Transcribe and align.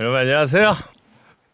여러분 0.00 0.18
안녕하세요. 0.18 0.74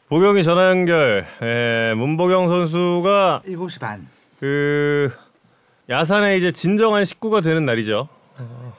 보경이 0.09 0.45
전화 0.45 0.71
연결. 0.71 1.27
에, 1.43 1.95
문보경 1.95 2.49
선수가 2.49 3.43
7시 3.47 3.81
반. 3.81 4.07
그 4.39 5.11
야산에 5.89 6.37
이제 6.37 6.53
진정한 6.53 7.05
식구가 7.05 7.41
되는 7.41 7.65
날이죠. 7.65 8.09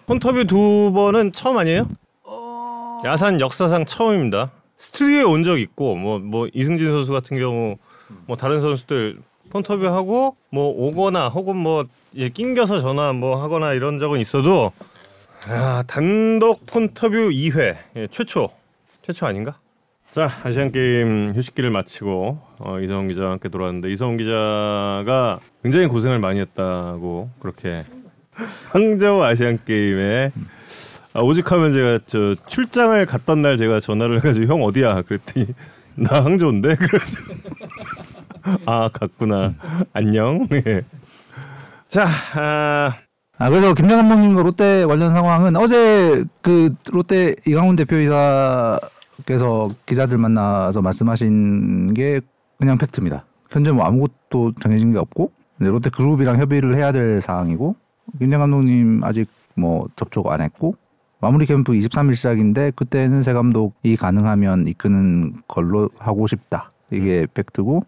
폰터뷰 0.06 0.46
두 0.46 0.92
번은 0.94 1.32
처음 1.34 1.58
아니에요? 1.58 1.88
야산 3.06 3.40
역사상 3.42 3.86
처음입니다. 3.86 4.52
스튜디오에 4.78 5.24
온 5.24 5.44
적 5.44 5.60
있고 5.60 5.96
뭐뭐 5.96 6.48
이승진 6.54 6.88
선수 6.88 7.12
같은 7.12 7.38
경우 7.38 7.78
뭐 8.26 8.38
다른 8.38 8.62
선수들 8.62 9.18
폰터뷰 9.50 9.86
하고 9.88 10.36
뭐 10.50 10.68
오거나 10.70 11.30
혹은 11.30 11.58
뭐 11.58 11.86
예, 12.16 12.30
낑겨서 12.30 12.82
전화 12.82 13.12
뭐 13.14 13.42
하거나 13.42 13.74
이런 13.74 14.00
적은 14.00 14.20
있어도 14.22 14.72
아, 15.50 15.84
단독 15.88 16.66
폰터뷰 16.66 17.30
2회 17.30 17.78
예, 17.98 18.08
최초 18.12 18.50
최초 19.08 19.26
아닌가? 19.26 19.58
자 20.12 20.30
아시안 20.44 20.70
게임 20.74 21.32
휴식기를 21.34 21.70
마치고 21.70 22.40
어, 22.60 22.80
이성훈 22.82 23.08
기자와 23.08 23.32
함께 23.32 23.48
돌아왔는데 23.48 23.90
이성훈 23.90 24.18
기자가 24.18 25.40
굉장히 25.64 25.88
고생을 25.88 26.20
많이 26.20 26.42
했다고 26.42 27.30
그렇게 27.40 27.86
항저우 28.68 29.24
아시안 29.24 29.60
게임에 29.64 30.32
아, 31.14 31.22
오직하면 31.22 31.72
제가 31.72 32.00
저 32.06 32.36
출장을 32.36 33.06
갔던 33.06 33.42
날 33.42 33.56
제가 33.56 33.80
전화를 33.80 34.18
해가지고 34.18 34.46
형 34.52 34.64
어디야? 34.64 35.04
그랬더니 35.04 35.48
나 35.96 36.26
항저우인데? 36.26 36.76
그래서 36.86 37.18
아 38.66 38.90
갔구나. 38.92 39.54
안녕? 39.94 40.50
예. 40.52 40.82
자 41.88 42.06
아, 42.36 42.98
아 43.38 43.50
그래서 43.50 43.74
김장 43.74 44.00
감독님과 44.00 44.44
롯데 44.44 44.86
관련 44.86 45.14
상황은 45.14 45.56
어제 45.56 46.26
그 46.42 46.76
롯데 46.92 47.36
이강훈 47.46 47.78
대표이사 47.78 48.80
께서 49.26 49.70
기자들 49.86 50.18
만나서 50.18 50.82
말씀하신 50.82 51.94
게 51.94 52.22
그냥 52.58 52.78
팩트입니다. 52.78 53.26
현재 53.50 53.72
뭐 53.72 53.86
아무것도 53.86 54.54
정해진 54.62 54.92
게 54.92 55.00
없고 55.00 55.32
이제 55.60 55.70
롯데 55.70 55.90
그룹이랑 55.90 56.40
협의를 56.40 56.76
해야 56.76 56.92
될 56.92 57.22
사항이고 57.22 57.76
김장 58.20 58.40
감독님 58.42 59.04
아직 59.04 59.30
뭐 59.56 59.88
접촉 59.96 60.32
안 60.32 60.42
했고 60.42 60.76
마무리 61.20 61.46
캠프 61.46 61.74
23일 61.74 62.16
시작인데 62.16 62.72
그때는 62.76 63.24
새 63.24 63.34
감독이 63.34 63.96
가능하면 63.96 64.68
이끄는 64.68 65.34
걸로 65.48 65.90
하고 65.98 66.28
싶다. 66.28 66.72
이게 66.92 67.26
팩트고 67.34 67.86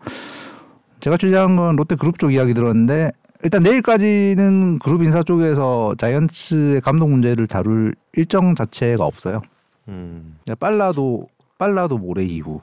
제가 0.99 1.17
취재한 1.17 1.55
건 1.55 1.75
롯데 1.75 1.95
그룹 1.95 2.19
쪽 2.19 2.33
이야기 2.33 2.53
들었는데 2.53 3.11
일단 3.43 3.63
내일까지는 3.63 4.79
그룹 4.79 5.03
인사 5.03 5.23
쪽에서 5.23 5.95
자이언츠의 5.97 6.81
감독 6.81 7.09
문제를 7.09 7.47
다룰 7.47 7.95
일정 8.13 8.55
자체가 8.55 9.05
없어요. 9.05 9.41
음, 9.89 10.37
빨라도 10.59 11.27
빨라도 11.57 11.97
모레 11.97 12.23
이후 12.25 12.61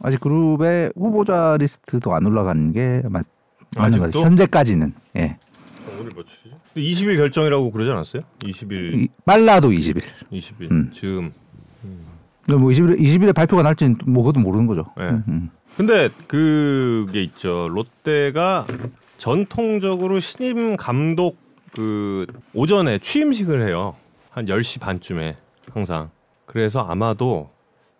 아직 0.00 0.20
그룹의 0.20 0.92
후보자 0.96 1.56
리스트도 1.58 2.14
안 2.14 2.26
올라간 2.26 2.72
게 2.72 3.02
맞, 3.08 3.24
맞는? 3.76 4.00
같아요. 4.00 4.24
현재까지는 4.24 4.94
예 5.16 5.36
오늘 6.00 6.10
며칠이죠? 6.14 6.56
20일 6.76 7.16
결정이라고 7.16 7.70
그러지 7.70 7.90
않았어요? 7.90 8.22
20일, 8.40 8.94
이- 9.02 9.08
빨라도 9.24 9.70
20일. 9.70 10.02
20일 10.32 10.70
음. 10.70 10.90
지금. 10.92 11.32
뭐 12.48 12.58
20일 12.70 12.98
20일에 13.00 13.34
발표가 13.34 13.62
날지는 13.62 13.96
뭐 14.06 14.22
그것도 14.24 14.40
모르는 14.40 14.66
거죠. 14.66 14.84
네. 14.96 15.04
음, 15.08 15.24
음. 15.28 15.50
근데 15.76 16.08
그게 16.28 17.22
있죠. 17.24 17.68
롯데가 17.70 18.66
전통적으로 19.18 20.20
신임 20.20 20.76
감독 20.76 21.36
그 21.74 22.26
오전에 22.54 22.98
취임식을 22.98 23.66
해요. 23.68 23.96
한 24.30 24.46
10시 24.46 24.80
반쯤에 24.80 25.36
항상. 25.72 26.10
그래서 26.56 26.80
아마도 26.80 27.50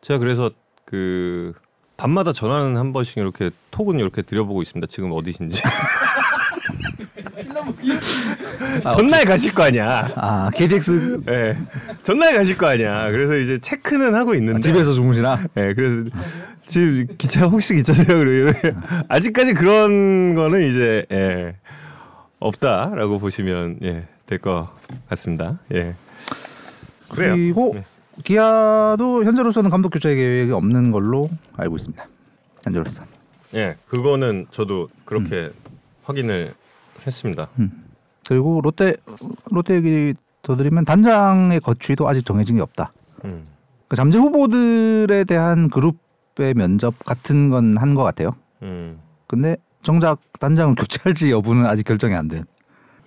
제가 0.01 0.19
그래서 0.19 0.51
그 0.87 1.53
밤마다 1.99 2.33
전화는 2.33 2.79
한 2.79 2.95
번씩 2.95 3.19
이렇게 3.19 3.51
톡은 3.71 3.99
이렇게 3.99 4.23
드려보고 4.23 4.63
있습니다. 4.63 4.87
지금 4.91 5.13
어디신지. 5.13 5.61
아, 8.83 8.91
전날 8.97 9.27
가실 9.27 9.53
거 9.53 9.65
아니야. 9.65 10.11
아 10.17 10.49
KTX 10.55 11.21
예. 11.29 11.59
전날 12.03 12.35
가실 12.35 12.57
거 12.57 12.67
아니야. 12.67 13.11
그래서 13.11 13.37
이제 13.37 13.59
체크는 13.59 14.15
하고 14.15 14.35
있는데. 14.35 14.61
집에서 14.63 14.95
주무시나? 14.95 15.39
예, 15.59 15.75
그래서 15.75 16.09
지금 16.67 17.07
기차 17.19 17.45
혹시 17.49 17.75
기차세요? 17.75 18.07
그래 18.07 18.55
아직까지 19.11 19.53
그런 19.53 20.35
거는 20.35 20.67
이제 20.67 21.05
예, 21.13 21.57
없다라고 22.39 23.19
보시면 23.19 23.81
예, 23.83 24.07
될 24.25 24.39
것 24.39 24.71
같습니다. 25.11 25.59
예. 25.75 25.95
그래요. 27.11 27.35
그리고 27.35 27.73
네. 27.75 27.85
기아도 28.25 29.25
현재로서는 29.25 29.71
감독 29.71 29.91
교체 29.91 30.15
계획이 30.15 30.53
없는 30.53 30.91
걸로 30.91 31.31
알고 31.57 31.77
있습니다. 31.77 32.07
현재로서. 32.65 33.05
예, 33.55 33.77
그거는 33.89 34.47
저도 34.51 34.89
그렇게 35.05 35.51
확인을 36.05 36.53
했습니다. 37.07 37.49
그리고 38.29 38.61
롯데 38.63 38.95
롯데 39.51 39.77
얘기 39.77 40.15
더 40.43 40.57
드리면 40.57 40.85
단장의 40.85 41.61
거취도 41.61 42.09
아직 42.09 42.25
정해진 42.25 42.57
게 42.57 42.63
없다. 42.63 42.93
음. 43.25 43.47
그 43.89 43.97
잠재 43.97 44.19
후보들에 44.19 45.25
대한 45.25 45.69
그룹의 45.71 46.55
면접 46.55 46.99
같은 47.05 47.51
건 47.51 47.77
한 47.79 47.95
것 47.95 48.03
같아요. 48.03 48.31
음. 48.63 48.99
근데 49.27 49.57
정작 49.83 50.19
단장을 50.41 50.75
교체할지 50.75 51.31
여부는 51.31 51.67
아직 51.67 51.85
결정이 51.85 52.15
안 52.15 52.29
된. 52.29 52.45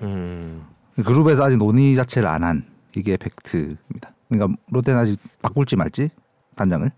음. 0.02 0.64
그룹에서 0.96 1.44
아직 1.44 1.58
논의 1.58 1.96
자체를 1.96 2.28
안 2.30 2.44
한 2.44 2.64
이게 2.96 3.18
팩트입니다. 3.18 4.12
그러니까 4.30 4.56
롯데는 4.72 5.00
아직 5.00 5.20
바꿀지 5.42 5.76
말지 5.76 6.10
단장을. 6.56 6.90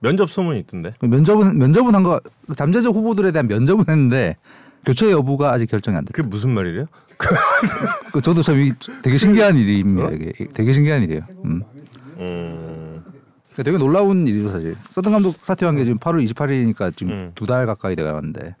면접 0.00 0.30
소문이 0.30 0.60
있던데. 0.60 0.94
그 1.00 1.06
면접은 1.06 1.58
면접은 1.58 1.94
한 1.94 2.02
거 2.04 2.20
잠재적 2.56 2.94
후보들에 2.94 3.32
대한 3.32 3.48
면접은 3.48 3.84
했는데 3.88 4.36
교체 4.84 5.10
여부가 5.10 5.52
아직 5.52 5.66
결정이 5.66 5.96
안 5.96 6.04
돼. 6.04 6.12
그게 6.12 6.26
무슨 6.28 6.50
말이래요? 6.50 6.86
그 8.12 8.20
저도 8.20 8.42
참 8.42 8.60
이- 8.60 8.72
되게 9.02 9.16
신기한 9.16 9.56
일입니다. 9.56 10.10
이게 10.10 10.32
되게 10.54 10.72
신기한 10.72 11.02
일이에요. 11.02 11.22
음. 11.44 11.62
음. 12.18 13.02
되게 13.56 13.76
놀라운 13.76 14.24
일이죠 14.26 14.48
사실. 14.50 14.76
서든 14.88 15.10
감독 15.10 15.44
사퇴한 15.44 15.74
게 15.76 15.84
지금 15.84 15.98
8월 15.98 16.24
28일이니까 16.32 16.96
지금 16.96 17.12
음. 17.12 17.32
두달 17.34 17.66
가까이 17.66 17.96
돼가는데 17.96 18.54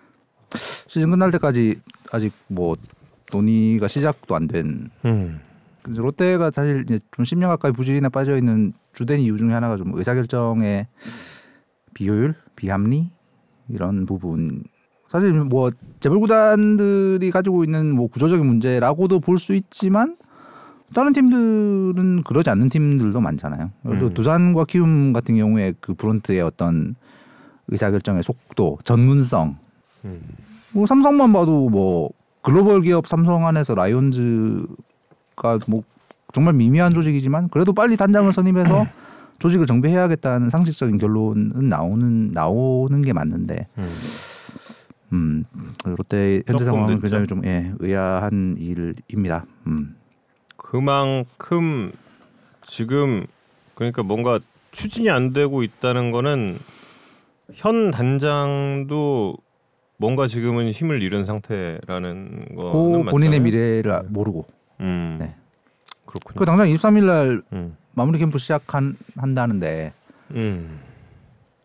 시즌 0.88 1.10
끝날 1.10 1.30
때까지 1.30 1.80
아직 2.10 2.32
뭐 2.48 2.74
논의가 3.32 3.86
시작도 3.86 4.34
안 4.34 4.48
된. 4.48 4.90
롯데가 5.84 6.50
사실 6.50 6.84
이제 6.84 6.98
좀 7.12 7.24
10년 7.24 7.48
가까이 7.48 7.72
부진에 7.72 8.08
빠져 8.08 8.36
있는 8.36 8.72
주된 8.92 9.20
이유 9.20 9.36
중에 9.36 9.52
하나가 9.52 9.76
좀 9.76 9.92
의사결정의 9.94 10.86
비효율, 11.94 12.34
비합리 12.56 13.10
이런 13.68 14.06
부분. 14.06 14.64
사실 15.08 15.32
뭐 15.32 15.70
재벌 16.00 16.20
구단들이 16.20 17.30
가지고 17.30 17.64
있는 17.64 17.94
뭐 17.94 18.08
구조적인 18.08 18.44
문제라고도 18.44 19.20
볼 19.20 19.38
수 19.38 19.54
있지만 19.54 20.16
다른 20.94 21.12
팀들은 21.12 22.22
그러지 22.24 22.50
않는 22.50 22.68
팀들도 22.68 23.20
많잖아요. 23.20 23.70
들어 23.82 24.06
음. 24.06 24.14
두산과 24.14 24.64
키움 24.64 25.12
같은 25.12 25.36
경우에 25.36 25.74
그 25.80 25.94
프론트의 25.94 26.40
어떤 26.40 26.94
의사결정의 27.68 28.22
속도, 28.22 28.78
전문성. 28.84 29.56
음. 30.04 30.20
뭐 30.72 30.86
삼성만 30.86 31.32
봐도 31.32 31.68
뭐 31.68 32.10
글로벌 32.42 32.80
기업 32.82 33.06
삼성 33.06 33.46
안에서 33.46 33.74
라이온즈 33.74 34.66
가뭐 35.38 35.82
정말 36.34 36.52
미미한 36.54 36.92
조직이지만 36.92 37.48
그래도 37.48 37.72
빨리 37.72 37.96
단장을 37.96 38.30
선임해서 38.32 38.86
조직을 39.38 39.66
정비해야겠다는 39.66 40.50
상식적인 40.50 40.98
결론은 40.98 41.68
나오는 41.68 42.28
나오는 42.28 43.02
게 43.02 43.12
맞는데 43.12 43.66
음. 43.78 43.94
음 45.12 45.44
롯데 45.84 46.42
현재 46.46 46.64
상황은. 46.64 47.00
굉장히 47.00 47.26
좀 47.26 47.42
예, 47.46 47.72
의아한 47.78 48.56
일입니다. 48.58 49.46
음. 49.66 49.96
그만큼 50.56 51.92
지금 52.66 53.26
그러니까 53.74 54.02
뭔가 54.02 54.38
추진이 54.72 55.08
안 55.08 55.32
되고 55.32 55.62
있다는 55.62 56.10
거는 56.10 56.58
현 57.54 57.90
단장도 57.90 59.36
뭔가 59.96 60.26
지금은 60.26 60.70
힘을 60.72 61.02
잃은 61.02 61.24
상태라는 61.24 62.54
고 62.54 63.04
본인의. 63.04 63.40
미래를 63.40 63.90
아- 63.92 64.02
모르고 64.06 64.46
음. 64.80 65.16
네. 65.20 65.34
그렇군요. 66.06 66.38
그 66.38 66.44
당장 66.44 66.68
23일 66.68 67.04
날 67.04 67.42
음. 67.52 67.76
마무리 67.92 68.18
캠프 68.18 68.38
시작한 68.38 68.96
한다는데 69.16 69.92
음. 70.30 70.80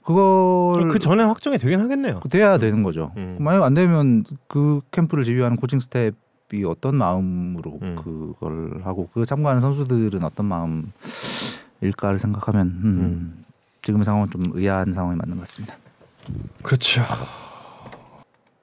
그걸 0.03 0.89
그 0.89 0.99
전에 0.99 1.23
확정이 1.23 1.57
되긴 1.57 1.79
하겠네요. 1.79 2.19
돼야 2.29 2.57
되는 2.57 2.83
거죠. 2.83 3.11
음. 3.15 3.37
만약 3.39 3.63
안 3.63 3.73
되면 3.73 4.25
그 4.47 4.81
캠프를 4.91 5.23
지휘하는 5.23 5.55
코칭 5.55 5.79
스텝이 5.79 6.65
어떤 6.67 6.95
마음으로 6.95 7.79
음. 7.81 7.95
그걸 7.95 8.81
하고 8.83 9.09
그 9.13 9.25
참가하는 9.25 9.61
선수들은 9.61 10.23
어떤 10.23 10.45
마음일까를 10.45 12.19
생각하면 12.19 12.67
음, 12.67 12.83
음. 12.83 13.45
지금의 13.81 14.03
상황은 14.03 14.29
좀 14.29 14.41
의아한 14.53 14.91
상황이 14.91 15.17
맞는 15.17 15.37
것 15.37 15.41
같습니다. 15.41 15.77
그렇죠. 16.61 17.01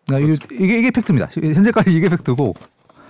그러니까 0.07 0.35
이게, 0.35 0.65
이게 0.65 0.79
이게 0.79 0.91
팩트입니다. 0.91 1.29
현재까지 1.31 1.95
이게 1.95 2.09
팩트고 2.09 2.55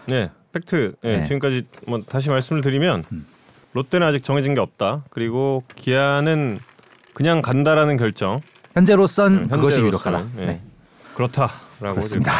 네, 0.06 0.30
팩트. 0.52 0.94
네, 1.02 1.18
네. 1.18 1.22
지금까지 1.24 1.66
뭐 1.86 2.00
다시 2.02 2.28
말씀을 2.28 2.60
드리면 2.60 3.04
음. 3.12 3.26
롯데는 3.72 4.06
아직 4.06 4.22
정해진 4.24 4.54
게 4.54 4.60
없다. 4.60 5.04
그리고 5.10 5.62
기아는 5.76 6.58
그냥 7.14 7.42
간다라는 7.42 7.96
결정 7.96 8.40
현재로선 8.74 9.44
네, 9.44 9.48
그것이 9.56 9.80
유력하다. 9.80 10.26
예. 10.38 10.46
네. 10.46 10.60
그렇다라고 11.14 11.94
그렇습니다. 11.94 12.32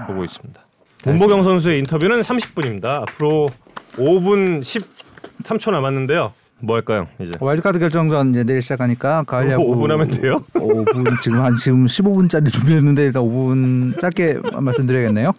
지금 0.00 0.06
보고 0.06 0.24
있습니다. 0.24 0.60
문보경 1.04 1.42
선수의 1.42 1.78
인터뷰는 1.80 2.20
30분입니다. 2.22 3.02
앞으로 3.02 3.48
5분 3.92 4.60
13초 4.60 5.70
남았는데요. 5.70 6.32
뭐 6.60 6.74
할까요? 6.74 7.06
이제 7.20 7.36
와일드카드 7.40 7.78
결정전 7.78 8.30
이제 8.30 8.42
내일 8.42 8.60
시작하니까 8.60 9.22
가을 9.24 9.48
야구 9.50 9.64
5분 9.76 9.90
하면 9.90 10.08
돼요? 10.08 10.44
5분 10.54 11.20
지금 11.22 11.40
한 11.40 11.54
지금 11.54 11.86
15분짜리 11.86 12.50
준비했는데 12.52 13.04
일단 13.04 13.22
5분 13.22 14.00
짧게 14.00 14.40
말씀드려야겠네요. 14.60 15.32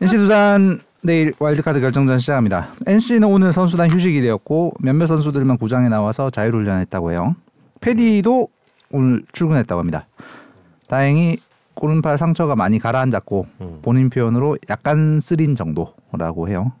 NC 0.00 0.16
두산 0.16 0.80
내일 1.02 1.32
와일드카드 1.38 1.80
결정전 1.80 2.18
시작합니다. 2.18 2.68
NC는 2.86 3.26
오늘 3.26 3.52
선수단 3.52 3.90
휴식이 3.90 4.20
되었고 4.20 4.74
몇몇 4.80 5.06
선수들만 5.06 5.56
구장에 5.56 5.88
나와서 5.88 6.28
자율훈련했다고 6.30 7.12
해요. 7.12 7.34
페디도 7.80 8.48
오늘 8.90 9.22
출근했다고 9.32 9.78
합니다. 9.78 10.06
다행히 10.88 11.38
오른팔 11.76 12.18
상처가 12.18 12.56
많이 12.56 12.78
가라앉았고 12.78 13.46
음. 13.62 13.78
본인 13.80 14.10
표현으로 14.10 14.58
약간 14.68 15.18
쓰린 15.20 15.56
정도라고 15.56 16.48
해요. 16.48 16.72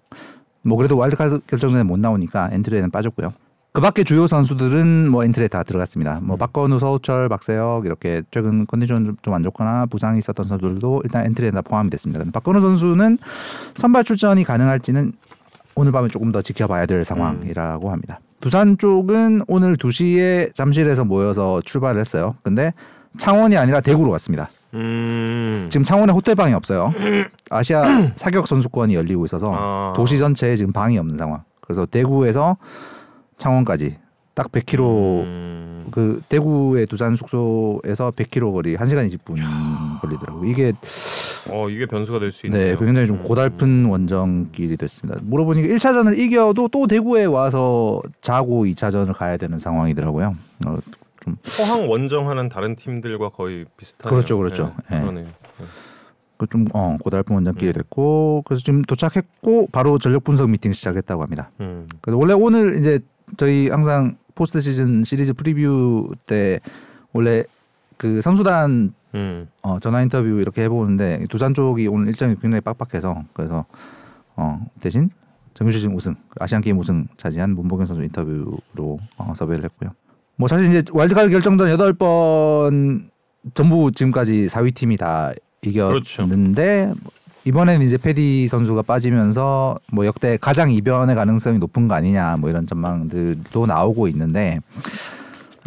뭐 0.62 0.76
그래도 0.76 0.98
와일드카드 0.98 1.40
결정전에 1.46 1.84
못 1.84 1.98
나오니까 1.98 2.50
엔트리에는 2.52 2.90
빠졌고요. 2.90 3.32
그 3.72 3.80
밖에 3.80 4.02
주요 4.02 4.26
선수들은 4.26 5.08
뭐 5.08 5.22
엔트리에 5.24 5.46
다 5.48 5.62
들어갔습니다. 5.62 6.18
뭐 6.22 6.36
박건우, 6.36 6.78
서호철, 6.80 7.28
박세혁 7.28 7.86
이렇게 7.86 8.22
최근 8.32 8.66
컨디션 8.66 9.16
좀 9.22 9.34
안 9.34 9.44
좋거나 9.44 9.86
부상이 9.86 10.18
있었던 10.18 10.44
선수들도 10.44 11.02
일단 11.04 11.24
엔트리에 11.26 11.52
다 11.52 11.62
포함이 11.62 11.88
됐습니다. 11.90 12.24
박건우 12.32 12.60
선수는 12.60 13.18
선발 13.76 14.02
출전이 14.02 14.42
가능할지는 14.42 15.12
오늘 15.76 15.92
밤에 15.92 16.08
조금 16.08 16.32
더 16.32 16.42
지켜봐야 16.42 16.86
될 16.86 17.04
상황이라고 17.04 17.90
합니다. 17.92 18.18
두산 18.40 18.76
쪽은 18.76 19.42
오늘 19.46 19.76
2시에 19.76 20.52
잠실에서 20.52 21.04
모여서 21.04 21.62
출발을 21.64 22.00
했어요. 22.00 22.34
근데 22.42 22.74
창원이 23.18 23.56
아니라 23.56 23.80
대구로 23.80 24.10
갔습니다. 24.10 24.50
음. 24.74 25.68
지금 25.70 25.84
창원에 25.84 26.12
호텔 26.12 26.34
방이 26.34 26.54
없어요. 26.54 26.92
아시아 27.50 28.10
사격 28.16 28.48
선수권이 28.48 28.96
열리고 28.96 29.24
있어서 29.26 29.52
아. 29.54 29.92
도시 29.94 30.18
전체에 30.18 30.56
지금 30.56 30.72
방이 30.72 30.98
없는 30.98 31.18
상황. 31.18 31.42
그래서 31.60 31.86
대구에서 31.86 32.56
창원까지 33.40 33.96
딱 34.34 34.52
100km 34.52 35.22
음. 35.24 35.88
그 35.90 36.22
대구의 36.28 36.86
두산 36.86 37.16
숙소에서 37.16 38.10
100km 38.12 38.52
거리 38.52 38.76
1시간 38.76 39.10
20분 39.10 40.00
걸리더라고요. 40.00 40.48
이게 40.48 40.72
어 41.50 41.68
이게 41.68 41.86
변수가 41.86 42.20
될 42.20 42.30
수 42.32 42.46
있네요. 42.46 42.62
네, 42.62 42.76
굉장히 42.78 43.06
좀 43.08 43.16
음. 43.16 43.22
고달픈 43.22 43.86
원정길이 43.86 44.76
됐습니다. 44.76 45.20
물어보니까 45.24 45.68
1차전을 45.74 46.18
이겨도 46.18 46.68
또 46.68 46.86
대구에 46.86 47.24
와서 47.24 48.00
자고 48.20 48.66
2차전을 48.66 49.14
가야 49.14 49.36
되는 49.36 49.58
상황이더라고요. 49.58 50.34
어, 50.66 50.76
좀 51.24 51.36
포항 51.56 51.88
원정하는 51.88 52.48
다른 52.48 52.76
팀들과 52.76 53.30
거의 53.30 53.64
비슷하네요. 53.76 54.14
그렇죠, 54.14 54.36
그렇죠. 54.38 54.74
네, 54.90 54.96
예. 54.96 55.00
그러네요. 55.00 55.26
그좀 56.36 56.66
어, 56.72 56.96
고달픈 57.02 57.32
음. 57.32 57.36
원정길이 57.36 57.72
됐고 57.72 58.42
그래서 58.46 58.62
지금 58.62 58.82
도착했고 58.82 59.68
바로 59.72 59.98
전력 59.98 60.24
분석 60.24 60.48
미팅 60.50 60.72
시작했다고 60.72 61.22
합니다. 61.22 61.50
음. 61.60 61.86
그래서 62.00 62.16
원래 62.16 62.32
오늘 62.32 62.78
이제 62.78 63.00
저희 63.36 63.68
항상 63.68 64.16
포스트 64.34 64.60
시즌 64.60 65.02
시리즈 65.02 65.32
프리뷰 65.32 66.14
때 66.26 66.60
원래 67.12 67.44
그 67.96 68.20
선수단 68.20 68.94
음. 69.14 69.48
어, 69.62 69.78
전화 69.80 70.02
인터뷰 70.02 70.26
이렇게 70.40 70.62
해보는데 70.62 71.26
두산 71.28 71.52
쪽이 71.52 71.88
오늘 71.88 72.08
일정이 72.08 72.36
굉장히 72.40 72.60
빡빡해서 72.60 73.24
그래서 73.32 73.64
어, 74.36 74.64
대신 74.80 75.10
정규 75.54 75.72
시즌 75.72 75.92
우승 75.92 76.14
아시안 76.38 76.62
게임 76.62 76.78
우승 76.78 77.06
차지한 77.16 77.54
문보경 77.54 77.86
선수 77.86 78.02
인터뷰로 78.02 78.98
어, 79.18 79.32
섭외를 79.34 79.64
했고요. 79.64 79.90
뭐 80.36 80.48
사실 80.48 80.68
이제 80.68 80.82
와일드카드 80.92 81.28
결정전 81.28 81.68
여덟 81.70 81.92
번 81.92 83.10
전부 83.52 83.92
지금까지 83.92 84.46
4위 84.46 84.74
팀이 84.74 84.96
다 84.96 85.32
그렇죠. 85.62 86.22
이겼는데 86.22 86.92
이번에는 87.50 87.84
이제 87.84 87.96
패디 87.96 88.46
선수가 88.46 88.82
빠지면서 88.82 89.74
뭐 89.92 90.06
역대 90.06 90.36
가장 90.36 90.70
이변의 90.70 91.16
가능성이 91.16 91.58
높은 91.58 91.88
거 91.88 91.94
아니냐 91.94 92.36
뭐 92.36 92.48
이런 92.48 92.64
전망들도 92.66 93.66
나오고 93.66 94.06
있는데 94.08 94.60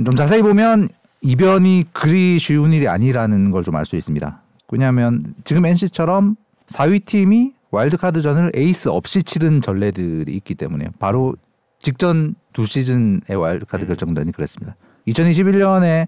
좀 0.06 0.16
자세히 0.16 0.42
보면 0.42 0.88
이변이 1.22 1.84
그리 1.92 2.40
쉬운 2.40 2.72
일이 2.72 2.88
아니라는 2.88 3.52
걸 3.52 3.64
좀 3.64 3.76
알 3.76 3.84
수 3.86 3.98
있습니다. 3.98 4.42
왜냐하면 4.72 5.36
지금 5.44 5.66
NC처럼 5.66 6.36
4위 6.68 7.04
팀이 7.06 7.52
와일드카드전을 7.72 8.52
에이스 8.56 8.88
없이 8.90 9.22
치른 9.24 9.60
전례들이 9.60 10.34
있기 10.36 10.56
때문에 10.56 10.88
바로 11.00 11.36
직전 11.80 12.36
두 12.54 12.66
시즌의 12.66 13.36
와일드카드 13.36 13.88
결정전이 13.88 14.32
그랬습니다. 14.32 14.76
2021년에 15.08 16.08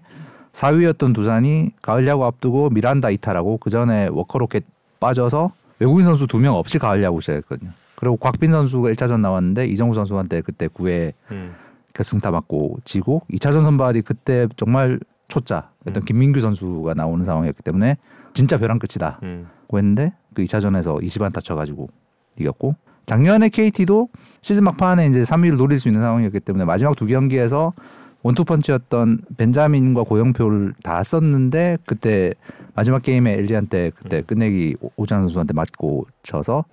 4위였던 0.52 1.14
두산이 1.14 1.72
가을 1.82 2.06
야구 2.06 2.24
앞두고 2.24 2.70
미란다 2.70 3.10
이탈하고 3.10 3.58
그 3.58 3.68
전에 3.68 4.08
워커 4.10 4.39
로켓 4.39 4.64
빠져서 5.00 5.52
외국인 5.78 6.04
선수 6.04 6.26
두 6.26 6.38
명 6.38 6.54
없이 6.54 6.78
가을 6.78 7.02
야구 7.02 7.20
시작했거든요. 7.20 7.70
그리고 7.96 8.16
곽빈 8.16 8.50
선수가 8.50 8.90
1차전 8.90 9.20
나왔는데 9.20 9.66
이정후 9.66 9.94
선수한테 9.94 10.42
그때 10.42 10.68
9회 10.68 11.12
음. 11.30 11.54
결승타 11.94 12.30
맞고 12.30 12.78
지고 12.84 13.22
2차전 13.32 13.62
선발이 13.62 14.02
그때 14.02 14.46
정말 14.56 15.00
초짜였던 15.28 15.96
음. 15.96 16.04
김민규 16.04 16.40
선수가 16.40 16.94
나오는 16.94 17.24
상황이었기 17.24 17.62
때문에 17.62 17.96
진짜 18.34 18.58
벼랑 18.58 18.78
끝이다. 18.78 19.18
음. 19.22 19.48
고 19.66 19.78
했는데 19.78 20.12
그 20.34 20.42
2차전에서 20.44 21.02
20안타 21.02 21.42
쳐가지고 21.42 21.88
이겼고 22.38 22.76
작년에 23.06 23.48
KT도 23.48 24.08
시즌 24.42 24.64
막판에 24.64 25.06
이제 25.06 25.22
3위를 25.22 25.56
노릴 25.56 25.78
수 25.78 25.88
있는 25.88 26.02
상황이었기 26.02 26.40
때문에 26.40 26.64
마지막 26.64 26.96
두 26.96 27.06
경기에서 27.06 27.72
원투펀치였던 28.22 29.20
벤자민과 29.36 30.02
고영표를 30.02 30.74
다 30.82 31.02
썼는데 31.02 31.78
그때 31.86 32.32
마지막 32.76 33.02
게임에 33.02 33.32
엘리한테 33.32 33.90
그때 33.90 34.20
끝내기 34.22 34.76
오- 34.80 34.90
오찬 34.96 35.20
선수한테 35.20 35.54
맞고 35.54 36.06
쳐서 36.22 36.64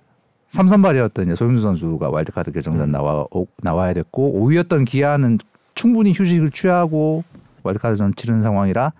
3선발이었던 0.50 1.24
이제 1.24 1.34
소윤수 1.34 1.62
선수가 1.62 2.10
와일드카드 2.10 2.52
결정전 2.52 2.88
음. 2.88 2.92
나와 2.92 3.26
오- 3.30 3.46
나와야 3.62 3.94
됐고 3.94 4.34
5위였던 4.40 4.84
기아는 4.86 5.38
충분히 5.74 6.12
휴식을 6.12 6.50
취하고 6.50 7.24
와일드카드전 7.62 8.14
치르는 8.14 8.42
상황이라 8.42 8.92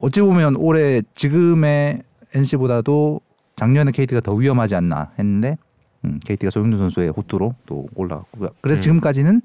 어찌 0.00 0.20
보면 0.20 0.56
올해 0.56 1.00
지금의 1.14 2.02
NC보다도 2.34 3.20
작년에 3.56 3.92
KT가 3.92 4.20
더 4.20 4.34
위험하지 4.34 4.74
않나 4.74 5.12
했는데 5.18 5.56
음, 6.04 6.18
KT가 6.26 6.50
소윤수 6.50 6.78
선수의 6.78 7.10
호투로 7.10 7.54
또 7.66 7.86
올라갔고 7.94 8.48
그래서 8.60 8.80
음. 8.80 8.82
지금까지는 8.82 9.40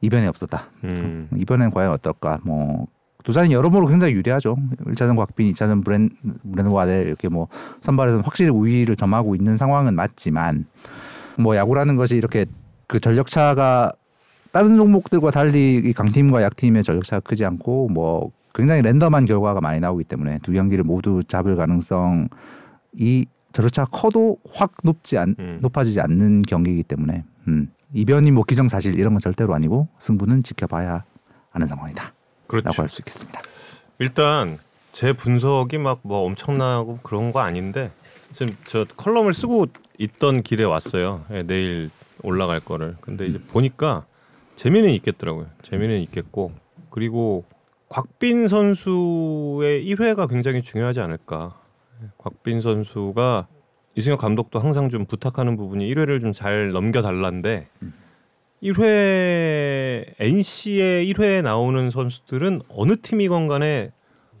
이변이 0.00 0.26
없었다. 0.26 0.66
음. 0.84 1.28
이번엔 1.36 1.70
과연 1.70 1.92
어떨까? 1.92 2.38
뭐 2.44 2.86
두산이 3.28 3.52
여러모로 3.52 3.88
굉장히 3.88 4.14
유리하죠. 4.14 4.56
1차전 4.86 5.14
곽빈, 5.14 5.50
2차전 5.50 5.84
브랜 5.84 6.08
브랜드 6.50 6.70
와델 6.70 7.08
이렇게 7.08 7.28
뭐 7.28 7.48
선발에서 7.82 8.20
확실히 8.20 8.48
우위를 8.48 8.96
점하고 8.96 9.34
있는 9.34 9.58
상황은 9.58 9.94
맞지만 9.94 10.64
뭐 11.36 11.54
야구라는 11.54 11.96
것이 11.96 12.16
이렇게 12.16 12.46
그 12.86 12.98
전력차가 12.98 13.92
다른 14.50 14.78
종목들과 14.78 15.30
달리 15.30 15.76
이 15.76 15.92
강팀과 15.92 16.42
약팀의 16.42 16.82
전력차가 16.82 17.20
크지 17.20 17.44
않고 17.44 17.90
뭐 17.90 18.30
굉장히 18.54 18.80
랜덤한 18.80 19.26
결과가 19.26 19.60
많이 19.60 19.78
나오기 19.78 20.04
때문에 20.04 20.38
두 20.42 20.52
경기를 20.52 20.82
모두 20.82 21.22
잡을 21.22 21.54
가능성이 21.54 22.28
전력차가 23.52 23.90
커도 23.90 24.38
확 24.54 24.72
높지 24.84 25.18
않 25.18 25.36
음. 25.38 25.58
높아지지 25.60 26.00
않는 26.00 26.44
경기이기 26.44 26.82
때문에 26.82 27.24
음. 27.46 27.68
이변이 27.92 28.30
뭐 28.30 28.44
기정사실 28.44 28.98
이런 28.98 29.12
건 29.12 29.20
절대로 29.20 29.52
아니고 29.52 29.88
승부는 29.98 30.44
지켜봐야 30.44 31.04
하는 31.50 31.66
상황이다. 31.66 32.14
그렇죠. 32.48 32.66
라고 32.66 32.82
할수 32.82 33.00
있겠습니다. 33.02 33.40
일단 34.00 34.58
제 34.92 35.12
분석이 35.12 35.78
막 35.78 36.00
뭐 36.02 36.24
엄청나고 36.26 36.98
그런 37.02 37.30
거 37.30 37.40
아닌데 37.40 37.92
지금 38.32 38.56
저 38.66 38.84
컬럼을 38.96 39.32
쓰고 39.32 39.66
있던 39.98 40.42
길에 40.42 40.64
왔어요. 40.64 41.24
예, 41.30 41.42
내일 41.42 41.90
올라갈 42.22 42.60
거를. 42.60 42.96
근데 43.00 43.26
이제 43.26 43.38
보니까 43.38 44.04
재미는 44.56 44.90
있겠더라고요. 44.90 45.46
재미는 45.62 46.00
있겠고 46.00 46.52
그리고 46.90 47.44
곽빈 47.90 48.48
선수의 48.48 49.84
1회가 49.86 50.28
굉장히 50.28 50.62
중요하지 50.62 51.00
않을까. 51.00 51.58
예, 52.02 52.06
곽빈 52.18 52.60
선수가 52.60 53.46
이승엽 53.94 54.18
감독도 54.20 54.60
항상 54.60 54.88
좀 54.90 55.06
부탁하는 55.06 55.56
부분이 55.56 55.88
1회를 55.94 56.20
좀 56.20 56.32
잘 56.32 56.70
넘겨 56.70 57.02
달라는데 57.02 57.68
1회 58.62 60.14
NC의 60.18 61.12
1회에 61.12 61.42
나오는 61.42 61.90
선수들은 61.90 62.62
어느 62.68 62.96
팀이건 63.00 63.48
간에 63.48 63.92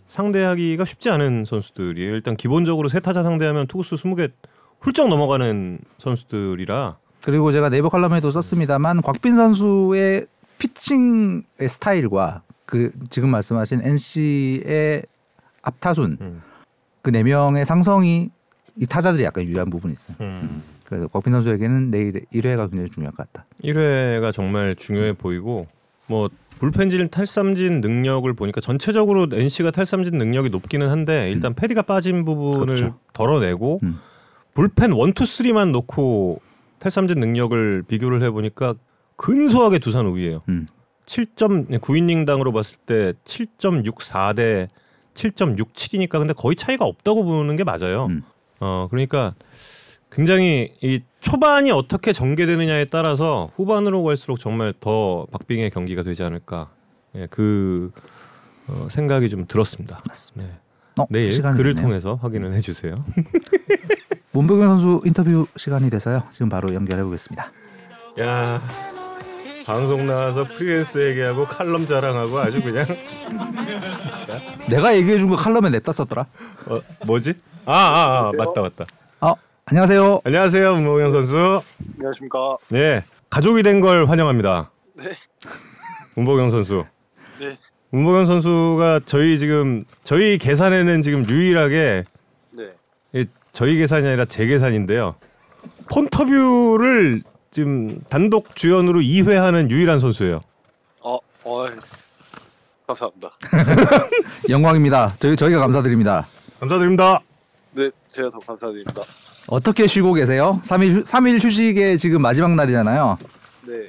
상대하기가 0.08 0.84
쉽지 0.84 1.10
않은 1.10 1.44
선수들이에요. 1.44 2.14
일단 2.14 2.36
기본적으로 2.36 2.88
세 2.88 3.00
타자 3.00 3.22
상대하면 3.22 3.66
투구수 3.66 3.96
20개 3.96 4.32
훌쩍 4.80 5.08
넘어가는 5.08 5.78
선수들이라 5.98 6.96
그리고 7.22 7.52
제가 7.52 7.68
네이버 7.68 7.88
컬럼에도 7.88 8.30
썼습니다만 8.30 9.02
곽빈 9.02 9.34
선수의 9.34 10.26
피칭의 10.58 11.42
스타일과 11.68 12.42
그 12.64 12.90
지금 13.10 13.30
말씀하신 13.30 13.82
NC의 13.82 15.02
앞타순 15.62 16.18
음. 16.20 16.42
그네 17.02 17.22
명의 17.22 17.64
상성이 17.64 18.30
이 18.76 18.86
타자들이 18.86 19.24
약간 19.24 19.44
유리한 19.44 19.70
부분이 19.70 19.92
있어요. 19.94 20.16
음. 20.20 20.62
그래서 20.88 21.06
곽빈 21.08 21.32
선수에게는 21.32 21.90
내일 21.90 22.12
1회가 22.32 22.70
굉장히 22.70 22.88
중요할 22.88 23.14
것 23.14 23.30
같다. 23.30 23.46
1회가 23.62 24.32
정말 24.32 24.74
중요해 24.74 25.12
보이고 25.12 25.66
뭐 26.06 26.30
불펜질 26.58 27.06
탈삼진 27.08 27.82
능력을 27.82 28.32
보니까 28.32 28.62
전체적으로 28.62 29.28
NC가 29.30 29.70
탈삼진 29.70 30.16
능력이 30.16 30.48
높기는 30.48 30.88
한데 30.88 31.30
일단 31.30 31.52
패디가 31.52 31.82
빠진 31.82 32.24
부분을 32.24 32.74
그렇죠. 32.74 32.98
덜어내고 33.12 33.80
음. 33.82 33.98
불펜 34.54 34.92
원투 34.92 35.26
쓰리만 35.26 35.72
놓고 35.72 36.40
탈삼진 36.78 37.20
능력을 37.20 37.82
비교를 37.86 38.22
해보니까 38.22 38.74
근소하게 39.16 39.80
두산 39.80 40.06
우위예요. 40.06 40.40
음. 40.48 40.66
7점 41.04 41.80
9이닝당으로 41.80 42.52
봤을 42.54 42.78
때 42.86 43.12
7.64 43.26 44.36
대 44.36 44.68
7.67이니까 45.12 46.12
근데 46.12 46.32
거의 46.32 46.56
차이가 46.56 46.86
없다고 46.86 47.24
보는 47.24 47.56
게 47.56 47.64
맞아요. 47.64 48.06
음. 48.06 48.22
어 48.60 48.88
그러니까 48.90 49.34
굉장히 50.10 50.72
이 50.82 51.00
초반이 51.20 51.70
어떻게 51.70 52.12
전개되느냐에 52.12 52.86
따라서 52.86 53.50
후반으로 53.54 54.02
갈수록 54.02 54.38
정말 54.38 54.72
더 54.80 55.26
박빙의 55.32 55.70
경기가 55.70 56.02
되지 56.02 56.22
않을까 56.22 56.70
예, 57.16 57.26
그 57.30 57.90
어, 58.68 58.88
생각이 58.90 59.28
좀 59.28 59.46
들었습니다. 59.46 60.00
맞습니다. 60.06 60.52
네. 60.54 60.58
어, 60.98 61.06
내일 61.10 61.30
글을 61.40 61.74
됐네요. 61.74 61.82
통해서 61.82 62.14
확인을 62.20 62.52
해주세요. 62.54 63.04
문병현 64.32 64.68
선수 64.68 65.00
인터뷰 65.04 65.46
시간이 65.56 65.90
돼서요. 65.90 66.22
지금 66.30 66.48
바로 66.48 66.72
연결해 66.74 67.02
보겠습니다. 67.02 67.50
야 68.20 68.60
방송 69.64 70.06
나와서 70.06 70.44
프리랜서 70.44 71.02
얘기하고 71.02 71.44
칼럼 71.44 71.86
자랑하고 71.86 72.38
아주 72.38 72.62
그냥 72.62 72.86
진짜 74.00 74.40
내가 74.68 74.96
얘기해 74.96 75.18
준 75.18 75.28
거 75.28 75.36
칼럼에 75.36 75.70
냈다 75.70 75.92
썼더라. 75.92 76.26
어, 76.66 76.80
뭐지? 77.06 77.34
아, 77.66 77.72
아, 77.74 78.28
아 78.28 78.32
맞다 78.36 78.60
맞다. 78.62 78.84
어, 79.20 79.34
안녕하세요. 79.70 80.20
안녕하세요 80.24 80.74
문봉영 80.76 81.12
선수. 81.12 81.60
안녕하십니까. 81.96 82.56
네 82.70 83.02
가족이 83.30 83.62
된 83.62 83.80
걸 83.80 84.06
환영합니다. 84.08 84.70
네. 84.94 85.12
문보경 86.16 86.50
선수. 86.50 86.84
네. 87.38 87.56
문보경 87.90 88.26
선수가 88.26 89.00
저희 89.06 89.38
지금 89.38 89.84
저희 90.04 90.38
계산에는 90.38 91.02
지금 91.02 91.28
유일하게 91.28 92.04
네. 92.52 92.72
이 93.12 93.26
저희 93.52 93.76
계산이 93.76 94.06
아니라 94.06 94.24
제 94.24 94.46
계산인데요. 94.46 95.16
폰터뷰를 95.92 97.22
지금 97.50 98.00
단독 98.10 98.54
주연으로 98.56 99.00
2회 99.00 99.34
하는 99.34 99.70
유일한 99.70 99.98
선수예요. 99.98 100.40
어, 101.00 101.18
어, 101.44 101.66
감사합니다. 102.86 103.32
영광입니다. 104.48 105.14
저희 105.18 105.36
저희가 105.36 105.60
감사드립니다. 105.60 106.26
감사드립니다. 106.60 107.20
네, 107.72 107.90
제가 108.10 108.30
더 108.30 108.38
감사드립니다. 108.40 109.02
어떻게 109.48 109.86
쉬고 109.86 110.12
계세요? 110.12 110.60
3일 110.64 110.90
휴, 110.90 111.04
3일 111.04 111.42
휴식의 111.42 111.98
지금 111.98 112.22
마지막 112.22 112.54
날이잖아요. 112.54 113.18
네. 113.66 113.88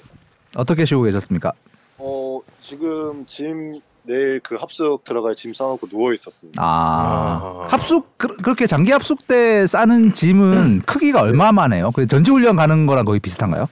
어떻게 0.56 0.86
쉬고 0.86 1.04
계셨습니까? 1.04 1.52
어, 1.98 2.40
지금 2.62 3.26
짐 3.28 3.82
내일 4.04 4.40
그 4.40 4.56
합숙 4.56 5.04
들어갈 5.04 5.36
짐 5.36 5.54
싸놓고 5.54 5.88
누워 5.88 6.14
있었습니다. 6.14 6.62
아, 6.62 7.62
아. 7.64 7.68
합숙 7.68 8.18
그, 8.18 8.28
그렇게 8.38 8.66
장기 8.66 8.92
합숙 8.92 9.28
때 9.28 9.68
싸는 9.68 10.14
짐은 10.14 10.82
크기가 10.86 11.22
얼마만 11.22 11.74
해요? 11.74 11.92
그 11.94 12.08
전지 12.08 12.32
훈련 12.32 12.56
가는 12.56 12.86
거랑 12.86 13.06
거의 13.06 13.20
비슷한가요? 13.20 13.68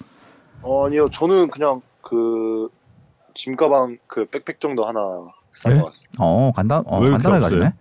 어, 0.61 0.85
아니요, 0.85 1.07
저는 1.09 1.49
그냥 1.49 1.81
그 2.01 2.69
짐가방 3.33 3.97
그 4.07 4.25
백팩 4.25 4.59
정도 4.59 4.85
하나 4.85 4.99
네? 4.99 5.71
싸고 5.71 5.85
왔어요. 5.85 6.07
어, 6.19 6.51
간단 6.53 6.83
어, 6.85 6.99
왜 6.99 7.07
이렇게 7.07 7.23
간단하게 7.23 7.45
없어요? 7.45 7.59
가지네. 7.61 7.73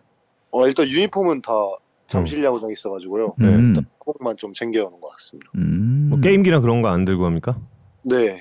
어, 0.52 0.66
일단 0.66 0.86
유니폼은 0.86 1.42
다 1.42 1.52
잠실 2.06 2.42
야구장 2.44 2.70
있어가지고요. 2.70 3.34
네. 3.38 3.46
음. 3.48 3.68
일단 3.70 3.86
코복만 4.06 4.36
좀 4.36 4.52
챙겨오는 4.54 5.00
것 5.00 5.08
같습니다. 5.16 5.50
음. 5.56 6.06
뭐 6.10 6.20
게임기나 6.20 6.60
그런 6.60 6.80
거 6.80 6.88
안 6.88 7.04
들고 7.04 7.24
갑니까? 7.24 7.58
네. 8.02 8.40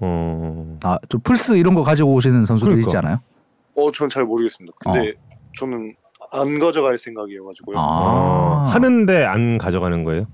어. 0.00 0.76
아, 0.82 0.98
좀 1.08 1.20
플스 1.20 1.56
이런 1.56 1.74
거 1.74 1.84
가지고 1.84 2.12
오시는 2.14 2.44
선수들 2.46 2.72
그러니까. 2.72 2.88
있지 2.88 2.96
않아요? 2.96 3.20
어, 3.76 3.92
저는 3.92 4.10
잘 4.10 4.24
모르겠습니다. 4.24 4.76
근데 4.80 5.12
저는 5.56 5.94
안 6.32 6.58
가져갈 6.58 6.98
생각이어가지고요. 6.98 7.78
아. 7.78 7.82
아. 8.66 8.70
하는데 8.74 9.24
안 9.24 9.56
가져가는 9.56 10.02
거예요? 10.04 10.26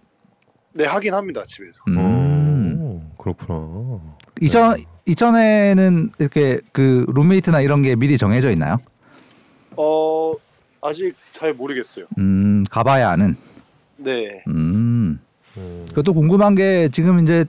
네, 0.73 0.87
하긴 0.87 1.13
합니다, 1.13 1.43
집에서. 1.47 1.83
음. 1.89 2.77
어, 2.81 3.13
그렇구나. 3.19 4.01
이전 4.41 4.77
이전에는 5.05 6.11
이렇게 6.19 6.61
그 6.73 7.05
룸메이트나 7.15 7.61
이런 7.61 7.83
게 7.83 7.97
미리 7.97 8.17
정해져 8.17 8.51
있나요? 8.51 8.79
어, 9.77 10.33
아직 10.81 11.15
잘 11.33 11.53
모르겠어요. 11.53 12.07
음, 12.19 12.65
가봐야 12.71 13.11
아는. 13.11 13.37
네. 14.02 14.42
음. 14.49 15.21
음. 15.57 15.87
그것도 15.88 16.14
궁금한 16.14 16.54
게 16.54 16.88
지금 16.90 17.19
이제 17.21 17.45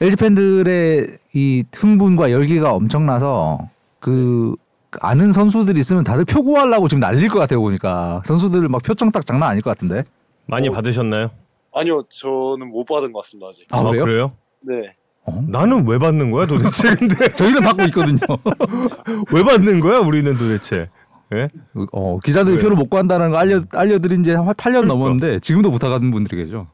LG 0.00 0.16
팬들의 0.16 1.18
이 1.34 1.64
흥분과 1.72 2.30
열기가 2.32 2.72
엄청나서 2.72 3.68
그 3.98 4.54
아는 5.00 5.32
선수들 5.32 5.78
있으면 5.78 6.02
다들 6.02 6.24
표 6.24 6.42
구하려고 6.42 6.88
지금 6.88 7.00
난릴 7.00 7.28
것 7.28 7.38
같아요 7.38 7.60
보니까 7.60 8.22
선수들 8.24 8.68
막 8.68 8.82
표정 8.82 9.12
딱 9.12 9.24
장난 9.24 9.50
아닐 9.50 9.62
것 9.62 9.70
같은데. 9.70 10.04
많이 10.46 10.68
어. 10.68 10.72
받으셨나요? 10.72 11.30
아니요, 11.72 12.02
저는 12.10 12.68
못 12.68 12.84
받은 12.84 13.12
것 13.12 13.22
같습니다 13.22 13.48
아직. 13.50 13.66
아, 13.70 13.82
그래요? 13.82 14.32
네. 14.60 14.94
어? 15.24 15.44
나는 15.46 15.86
왜 15.86 15.98
받는 15.98 16.30
거야 16.32 16.46
도대체? 16.46 16.94
근데 16.96 17.28
저희는 17.34 17.62
받고 17.62 17.84
있거든요. 17.84 18.18
왜 19.32 19.44
받는 19.44 19.78
거야 19.78 19.98
우리는 19.98 20.36
도대체? 20.36 20.88
예? 21.32 21.48
어, 21.92 22.18
기자들이 22.24 22.56
왜? 22.56 22.62
표를 22.62 22.76
못 22.76 22.88
구한다는 22.90 23.30
거 23.30 23.36
알려 23.38 23.62
알려드린 23.72 24.22
지 24.24 24.30
한 24.32 24.44
8년 24.46 24.54
그러니까. 24.56 24.86
넘었는데 24.94 25.40
지금도 25.40 25.70
못 25.70 25.82
하는 25.84 26.10
분들이 26.10 26.44
계죠. 26.44 26.66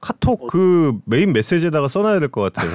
카톡 0.00 0.46
그 0.48 0.98
메인 1.04 1.32
메시지에다가 1.32 1.88
써놔야 1.88 2.18
될 2.20 2.28
것 2.28 2.52
같아요. 2.52 2.70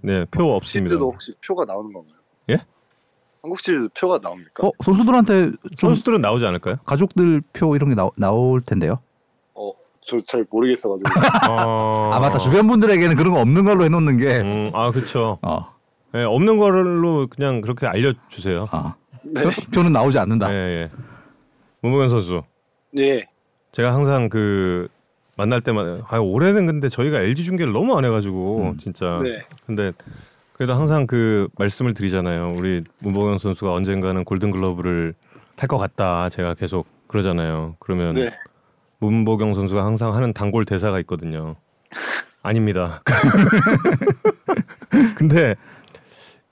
네, 0.00 0.24
표 0.30 0.54
없습니다. 0.54 0.90
시리즈도 0.90 1.12
혹시 1.12 1.32
표가 1.46 1.64
나오는 1.64 1.92
건가요? 1.92 2.16
예? 2.50 2.58
한국 3.42 3.60
시리즈 3.60 3.88
표가 3.98 4.18
나옵니까? 4.22 4.66
어, 4.66 4.70
선수들한테 4.82 5.52
좀 5.76 5.90
선수들은 5.90 6.20
나오지 6.20 6.44
않을까요? 6.46 6.76
가족들 6.84 7.42
표 7.52 7.74
이런 7.76 7.88
게 7.90 7.94
나오, 7.94 8.10
나올 8.16 8.60
텐데요. 8.60 8.98
어, 9.54 9.72
저 10.06 10.18
잘 10.26 10.46
모르겠어가지고. 10.50 11.08
어... 11.50 12.10
아 12.12 12.20
맞다 12.20 12.38
주변 12.38 12.66
분들에게는 12.68 13.16
그런 13.16 13.32
거 13.32 13.40
없는 13.40 13.64
걸로 13.64 13.84
해놓는 13.84 14.16
게. 14.18 14.40
음, 14.40 14.70
아 14.74 14.90
그렇죠. 14.90 15.38
어, 15.42 15.66
예, 16.14 16.22
없는 16.24 16.56
걸로 16.58 17.26
그냥 17.26 17.60
그렇게 17.62 17.86
알려주세요. 17.86 18.68
아, 18.70 18.94
네. 19.34 19.42
표, 19.42 19.50
표는 19.72 19.92
나오지 19.92 20.18
않는다. 20.18 20.52
예, 20.52 20.56
예. 20.56 20.90
문보경 21.82 22.08
선수, 22.08 22.42
네. 22.92 23.26
제가 23.72 23.92
항상 23.92 24.28
그 24.28 24.88
만날 25.36 25.60
때마다 25.60 26.06
아, 26.08 26.18
올해는 26.18 26.66
근데 26.66 26.88
저희가 26.88 27.20
LG 27.20 27.44
중계를 27.44 27.72
너무 27.72 27.96
안 27.98 28.04
해가지고 28.04 28.70
음. 28.70 28.78
진짜. 28.78 29.20
네. 29.22 29.44
근데 29.66 29.92
그래도 30.52 30.74
항상 30.74 31.06
그 31.06 31.48
말씀을 31.58 31.94
드리잖아요. 31.94 32.54
우리 32.56 32.84
문보경 33.00 33.38
선수가 33.38 33.72
언젠가는 33.72 34.24
골든글러브를 34.24 35.14
탈 35.56 35.68
것 35.68 35.78
같다. 35.78 36.28
제가 36.28 36.54
계속 36.54 36.86
그러잖아요. 37.08 37.76
그러면 37.80 38.14
네. 38.14 38.30
문보경 38.98 39.54
선수가 39.54 39.84
항상 39.84 40.14
하는 40.14 40.32
단골 40.32 40.64
대사가 40.64 41.00
있거든요. 41.00 41.56
아닙니다. 42.42 43.02
근데 45.16 45.56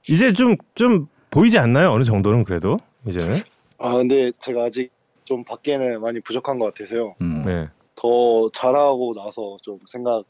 이제 0.08 0.32
좀 0.32 0.56
좀 0.74 1.06
보이지 1.32 1.58
않나요? 1.58 1.90
어느 1.90 2.04
정도는 2.04 2.44
그래도 2.44 2.78
이제는. 3.08 3.38
아, 3.78 3.96
근데 3.96 4.30
제가 4.38 4.64
아직 4.64 4.92
좀 5.24 5.42
밖에는 5.44 6.00
많이 6.00 6.20
부족한 6.20 6.58
것 6.58 6.66
같아서요. 6.66 7.16
음. 7.22 7.42
네. 7.44 7.68
더 7.96 8.50
잘하고 8.52 9.14
나서 9.14 9.56
좀 9.62 9.78
생각, 9.86 10.24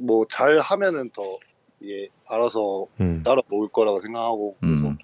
뭐 0.00 0.24
잘하면은 0.28 1.10
더 1.10 1.22
이게 1.80 2.08
알아서 2.28 2.86
음. 3.00 3.22
따라 3.24 3.42
먹을 3.48 3.68
거라고 3.68 3.98
생각하고 3.98 4.56
그래서 4.60 4.88
음. 4.88 4.98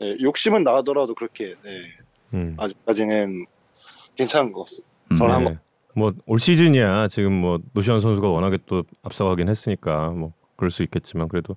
네, 0.00 0.16
욕심은 0.20 0.64
나더라도 0.64 1.14
그렇게 1.14 1.54
네, 1.62 1.80
음. 2.32 2.56
아직까지는 2.58 3.46
괜찮은 4.16 4.52
것 4.52 4.64
같습니다. 4.64 4.90
음. 5.12 5.18
저랑 5.18 5.36
한 5.36 5.44
네. 5.44 5.58
뭐올 5.94 6.38
시즌이야 6.38 7.08
지금 7.08 7.32
뭐 7.32 7.60
노시안 7.72 8.00
선수가 8.00 8.28
워낙에 8.28 8.58
또 8.66 8.82
앞서가긴 9.02 9.48
했으니까 9.48 10.08
뭐 10.08 10.32
그럴 10.56 10.70
수 10.70 10.82
있겠지만 10.82 11.28
그래도 11.28 11.54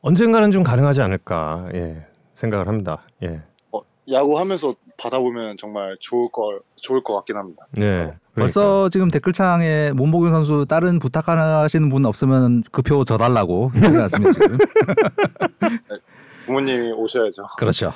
언젠가는 0.00 0.50
좀 0.50 0.62
가능하지 0.62 1.02
않을까 1.02 1.68
예 1.74 2.06
생각을 2.40 2.66
합니다. 2.68 3.02
예. 3.22 3.40
어, 3.72 3.80
야구하면서 4.10 4.74
받아보면 4.96 5.56
정말 5.58 5.96
좋을 6.00 6.30
걸 6.32 6.60
좋을 6.76 7.02
것 7.02 7.14
같긴 7.16 7.36
합니다. 7.36 7.66
네. 7.72 7.80
그러니까. 7.80 8.16
벌써 8.34 8.88
지금 8.88 9.10
댓글창에 9.10 9.92
문보균 9.94 10.30
선수 10.30 10.64
다른 10.66 10.98
부탁하시는 10.98 11.88
분 11.90 12.06
없으면 12.06 12.62
그표 12.72 13.04
져달라고 13.04 13.70
해놨습니다 13.74 14.32
지금. 14.32 14.58
부모님이 16.46 16.92
오셔야죠. 16.92 17.46
그렇죠. 17.58 17.92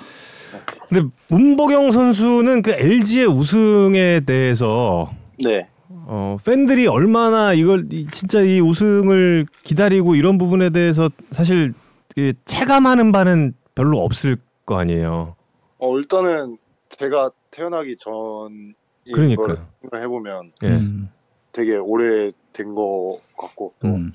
근데 0.89 1.09
문보경 1.31 1.91
선수는 1.91 2.63
그 2.63 2.71
LG의 2.71 3.27
우승에 3.27 4.21
대해서 4.21 5.11
네. 5.43 5.69
어, 5.89 6.37
팬들이 6.45 6.87
얼마나 6.87 7.55
이걸 7.55 7.87
이- 7.91 8.07
진짜 8.13 8.41
이 8.41 8.61
우승을 8.61 9.47
기다리고 9.63 10.15
이런 10.15 10.39
부분에 10.39 10.71
대해서 10.71 11.11
사실 11.33 11.73
그 12.15 12.35
체감하는 12.45 13.11
바는 13.11 13.55
별로 13.75 13.99
없을 13.99 14.37
거 14.65 14.79
아니에요. 14.79 15.37
어, 15.79 15.99
일단은 15.99 16.59
제가 16.89 17.31
태어나기 17.51 17.97
전 17.99 18.75
그러니까요. 19.13 19.67
생각을 19.83 20.05
해보면 20.05 20.53
예. 20.63 20.69
음. 20.69 21.11
되게 21.53 21.77
오래 21.77 22.33
된것 22.53 23.21
같고 23.37 23.75
또 23.81 23.89
음. 23.89 24.13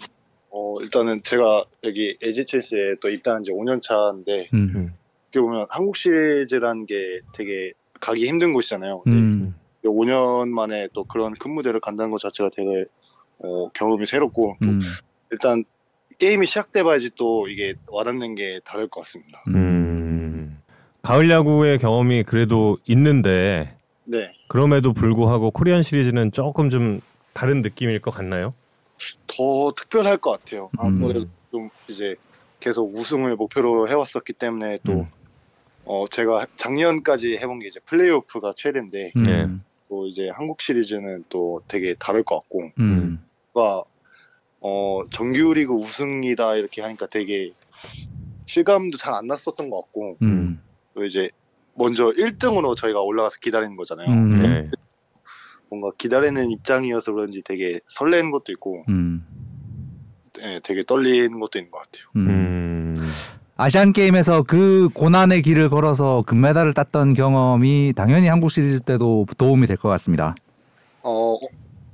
어 0.51 0.75
일단은 0.81 1.21
제가 1.23 1.65
여기 1.83 2.17
LG 2.21 2.45
첼시에 2.45 2.95
또 3.01 3.09
입단한 3.09 3.43
지 3.43 3.51
5년 3.51 3.81
차인데 3.81 4.49
음. 4.53 4.93
어떻게 5.27 5.39
보면 5.39 5.67
한국 5.69 5.95
시리즈라는 5.95 6.87
게 6.87 7.21
되게 7.33 7.73
가기 7.99 8.27
힘든 8.27 8.51
곳이잖아요. 8.53 9.01
근데 9.01 9.17
음. 9.17 9.55
5년 9.83 10.49
만에 10.49 10.87
또 10.93 11.03
그런 11.03 11.33
큰 11.33 11.51
무대를 11.53 11.79
간다는 11.79 12.11
것 12.11 12.19
자체가 12.19 12.49
되게 12.51 12.85
어, 13.37 13.69
경험이 13.73 14.05
새롭고 14.05 14.57
또 14.61 14.67
음. 14.67 14.79
일단 15.31 15.63
게임이 16.19 16.45
시작돼봐야지 16.45 17.11
또 17.15 17.47
이게 17.47 17.73
와닿는 17.88 18.35
게 18.35 18.59
다를 18.63 18.88
것 18.88 19.01
같습니다. 19.01 19.43
음. 19.47 20.61
가을 21.01 21.29
야구의 21.29 21.79
경험이 21.79 22.23
그래도 22.23 22.77
있는데 22.85 23.75
네, 24.03 24.29
그럼에도 24.47 24.93
불구하고 24.93 25.51
코리안 25.51 25.81
시리즈는 25.81 26.31
조금 26.31 26.69
좀 26.69 26.99
다른 27.33 27.61
느낌일 27.61 28.01
것 28.01 28.11
같나요? 28.11 28.53
더 29.27 29.71
특별할 29.75 30.17
것 30.17 30.31
같아요. 30.31 30.69
음. 30.73 30.79
아무래도 30.79 31.25
좀 31.51 31.69
이제 31.88 32.15
계속 32.59 32.93
우승을 32.93 33.35
목표로 33.38 33.89
해왔었기 33.89 34.33
때문에 34.33 34.79
또 34.83 34.91
음. 34.91 35.05
어, 35.85 36.05
제가 36.11 36.45
작년까지 36.57 37.38
해본 37.38 37.59
게 37.59 37.67
이제 37.67 37.79
플레이오프가 37.85 38.53
최대인데 38.57 39.13
음. 39.15 39.23
네. 39.23 39.47
또 39.88 40.05
이제 40.05 40.29
한국 40.29 40.61
시리즈는 40.61 41.23
또 41.29 41.61
되게 41.67 41.95
다를 41.97 42.23
것 42.23 42.35
같고 42.35 42.71
음. 42.77 43.25
가 43.53 43.83
어, 44.61 45.01
정규리그 45.11 45.73
우승이다 45.73 46.55
이렇게 46.55 46.81
하니까 46.81 47.07
되게 47.07 47.53
실감도 48.45 48.97
잘 48.97 49.13
안 49.13 49.27
났었던 49.27 49.69
것 49.69 49.81
같고 49.83 50.17
음. 50.21 50.59
또 50.93 51.05
이제 51.05 51.29
먼저 51.75 52.05
1등으로 52.11 52.75
저희가 52.75 52.99
올라가서 53.01 53.37
기다리는 53.41 53.75
거잖아요. 53.77 54.09
음. 54.09 54.27
네. 54.27 54.69
뭔가 55.69 55.89
기다리는 55.97 56.49
입장이어서 56.49 57.13
그런지 57.13 57.41
되게 57.45 57.79
설레는 57.89 58.31
것도 58.31 58.51
있고 58.53 58.83
음. 58.89 59.23
예, 60.41 60.59
되게 60.63 60.83
떨리는 60.83 61.39
것도 61.39 61.59
있는 61.59 61.71
것 61.71 61.79
같아요. 61.83 62.03
음. 62.15 62.27
음. 62.97 63.11
아시안 63.55 63.91
게임에서 63.93 64.43
그 64.43 64.89
고난의 64.93 65.41
길을 65.41 65.69
걸어서 65.69 66.23
금메달을 66.25 66.73
땄던 66.73 67.13
경험이 67.13 67.93
당연히 67.95 68.27
한국 68.27 68.49
시리즈 68.51 68.79
때도 68.79 69.25
도움이 69.37 69.67
될 69.67 69.75
것 69.77 69.89
같습니다. 69.89 70.33
어, 71.03 71.37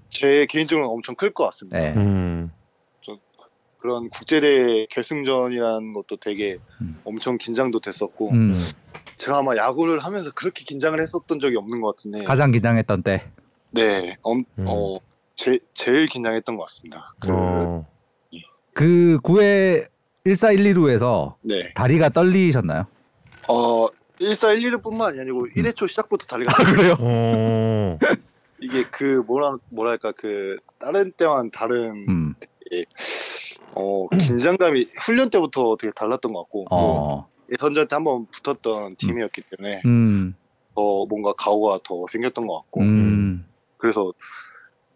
제 0.10 0.46
개인적으로 0.48 0.92
엄청 0.92 1.16
클 1.16 1.34
것 1.34 1.44
같습니다. 1.46 1.80
네. 1.80 1.94
음. 1.96 2.52
그런 3.86 4.10
국제대회 4.10 4.88
결승전이라는 4.90 5.94
것도 5.94 6.18
되게 6.20 6.58
음. 6.82 7.00
엄청 7.04 7.38
긴장도 7.38 7.82
됐었고 7.82 8.32
음. 8.32 8.60
제가 9.18 9.38
아마 9.38 9.56
야구를 9.56 10.00
하면서 10.00 10.32
그렇게 10.32 10.64
긴장을 10.64 11.00
했었던 11.00 11.40
적이 11.40 11.58
없는 11.58 11.82
것 11.82 11.96
같은데 11.96 12.24
가장 12.24 12.50
긴장했던 12.50 13.04
때. 13.04 13.22
네, 13.70 14.18
엄, 14.24 14.44
음. 14.58 14.66
어, 14.68 14.98
제, 15.36 15.60
제일 15.76 16.08
긴장했던 16.08 16.58
것 16.58 16.64
같습니다. 16.64 17.14
그, 17.20 17.32
어. 17.32 17.86
그 18.74 19.20
9회 19.22 19.88
14, 20.26 20.54
1, 20.54 20.64
2루에서 20.64 21.36
네. 21.42 21.72
다리가 21.76 22.10
떨리셨나요? 22.10 22.88
어, 23.48 23.88
14, 24.20 24.54
1, 24.54 24.62
2루뿐만이 24.62 25.20
아니고 25.20 25.48
1회 25.50 25.76
초 25.76 25.86
시작부터 25.86 26.26
다리가 26.26 26.52
그래요? 26.74 26.96
어. 27.00 28.00
이게 28.60 28.84
그 28.90 29.22
뭐라 29.28 29.58
뭐랄까 29.70 30.12
그 30.18 30.58
다른 30.80 31.12
때와는 31.12 31.52
다른 31.52 32.06
음. 32.10 32.36
어 33.76 34.08
긴장감이 34.10 34.88
훈련 34.98 35.30
때부터 35.30 35.76
되게 35.80 35.92
달랐던 35.94 36.34
것 36.34 36.40
같고 36.44 36.66
또 36.70 36.76
어. 36.76 37.28
예선전 37.52 37.88
때 37.88 37.96
한번 37.96 38.26
붙었던 38.32 38.96
팀이었기 38.96 39.44
때문에 39.56 39.82
음. 39.86 40.34
더 40.76 41.06
뭔가 41.06 41.34
각오가 41.34 41.80
더 41.84 42.06
생겼던 42.10 42.48
것 42.48 42.56
같고 42.62 42.82
음. 42.82 43.46
그래서 43.78 44.14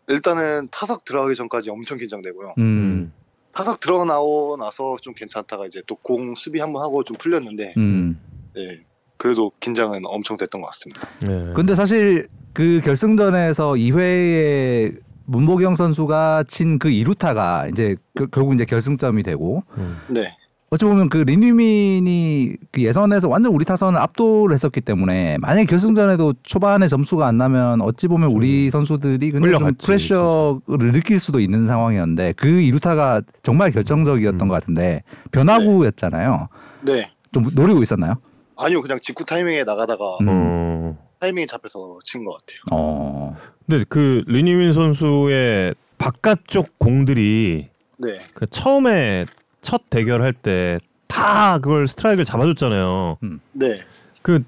일단은 0.08 0.68
타석 0.72 1.06
들어가기 1.06 1.36
전까지 1.36 1.70
엄청 1.70 1.98
긴장되고요. 1.98 2.56
음. 2.58 3.14
타석 3.52 3.80
들어가 3.80 4.06
나오 4.06 4.58
나서 4.58 4.98
좀 5.02 5.14
괜찮다가 5.14 5.66
이제 5.66 5.82
또 5.86 5.96
공 6.02 6.34
수비 6.36 6.60
한번 6.60 6.82
하고 6.82 7.04
좀 7.04 7.16
풀렸는데 7.18 7.74
음. 7.78 8.20
네 8.56 8.80
그래도 9.18 9.52
긴장은 9.60 10.02
엄청 10.06 10.38
됐던 10.38 10.62
것 10.62 10.68
같습니다. 10.68 11.02
네. 11.28 11.54
근데 11.54 11.76
사실 11.76 12.28
그 12.54 12.82
결승전에서 12.84 13.74
2회에 13.74 14.98
문보경 15.34 15.76
선수가 15.76 16.46
친그 16.48 16.90
2루타가 16.90 17.72
이제 17.72 17.96
그- 18.16 18.28
결국 18.28 18.54
이제 18.56 18.66
결승점이 18.66 19.24
되고 19.24 19.64
음. 19.78 19.98
네, 20.10 20.36
어찌 20.72 20.86
보면 20.86 21.10
그 21.10 21.18
리뉴민이 21.18 22.56
그 22.72 22.82
예선에서 22.82 23.30
완전 23.30 23.54
우리 23.54 23.64
타선을 23.66 24.00
압도를 24.00 24.54
했었기 24.54 24.82
때문에 24.82 25.38
만약에 25.40 25.66
결승전에도 25.66 26.34
초반에 26.44 26.88
점수가 26.88 27.26
안 27.26 27.38
나면 27.38 27.82
어찌 27.82 28.08
보면 28.08 28.30
우리 28.32 28.70
선수들이 28.70 29.32
굉장히 29.32 29.58
좀 29.58 29.74
프레셔를 29.76 30.92
느낄 30.92 31.20
수도 31.20 31.40
있는 31.40 31.68
상황이었는데 31.68 32.34
그 32.34 32.48
2루타가 32.48 33.24
정말 33.44 33.72
결정적이었던 33.72 34.42
음. 34.42 34.48
것 34.48 34.54
같은데 34.56 35.04
변화구였잖아요. 35.32 36.48
네 36.86 37.10
좀 37.32 37.46
노리고 37.54 37.84
있었나요? 37.84 38.16
아니요 38.58 38.82
그냥 38.82 38.98
직구 39.00 39.24
타이밍에 39.24 39.64
나가다가 39.64 40.18
음. 40.22 40.96
어. 41.20 41.26
타이밍이 41.26 41.48
잡혀서 41.48 42.00
친 42.04 42.24
것 42.26 42.34
같아요. 42.34 42.60
어. 42.72 43.36
근데 43.68 43.86
그 43.90 44.24
리니민 44.28 44.74
선수의 44.74 45.76
바깥쪽 45.98 46.80
공들이 46.80 47.68
네, 47.98 48.18
그 48.34 48.46
처음에 48.48 49.26
첫 49.62 49.90
대결할 49.90 50.34
때 50.34 50.80
다 51.08 51.58
그걸 51.58 51.88
스트라이크를 51.88 52.24
잡아줬잖아요. 52.24 53.18
네, 53.54 53.80
그 54.22 54.44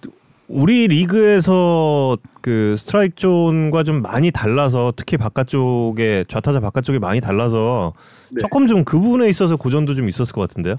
우리 0.48 0.88
리그에서 0.88 2.18
그 2.42 2.76
스트라이크 2.78 3.16
존과 3.16 3.82
좀 3.82 4.04
많이 4.04 4.30
달라서 4.30 4.94
특히 4.96 5.18
바깥쪽에 5.18 6.24
좌타자 6.30 6.60
바깥쪽이 6.60 7.00
많이 7.00 7.20
달라서 7.20 7.94
네. 8.30 8.42
조금 8.42 8.68
좀 8.68 8.86
그 8.86 9.00
부분에 9.00 9.28
있어서 9.28 9.56
고전도 9.58 9.96
좀 9.96 10.08
있었을 10.08 10.34
것 10.36 10.42
같은데요. 10.42 10.76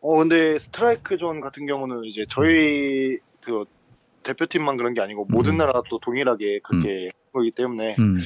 어 0.00 0.16
근데 0.16 0.56
스트라이크 0.58 1.16
존 1.16 1.40
같은 1.40 1.66
경우는 1.66 2.04
이제 2.04 2.24
저희 2.30 3.18
그 3.42 3.64
대표팀만 4.22 4.76
그런 4.76 4.94
게 4.94 5.00
아니고 5.00 5.26
모든 5.28 5.52
음. 5.54 5.56
나라가 5.58 5.82
또 5.88 5.98
동일하게 5.98 6.60
그렇게 6.62 7.04
한 7.04 7.10
거기 7.32 7.50
때문에 7.50 7.96
음. 7.98 8.18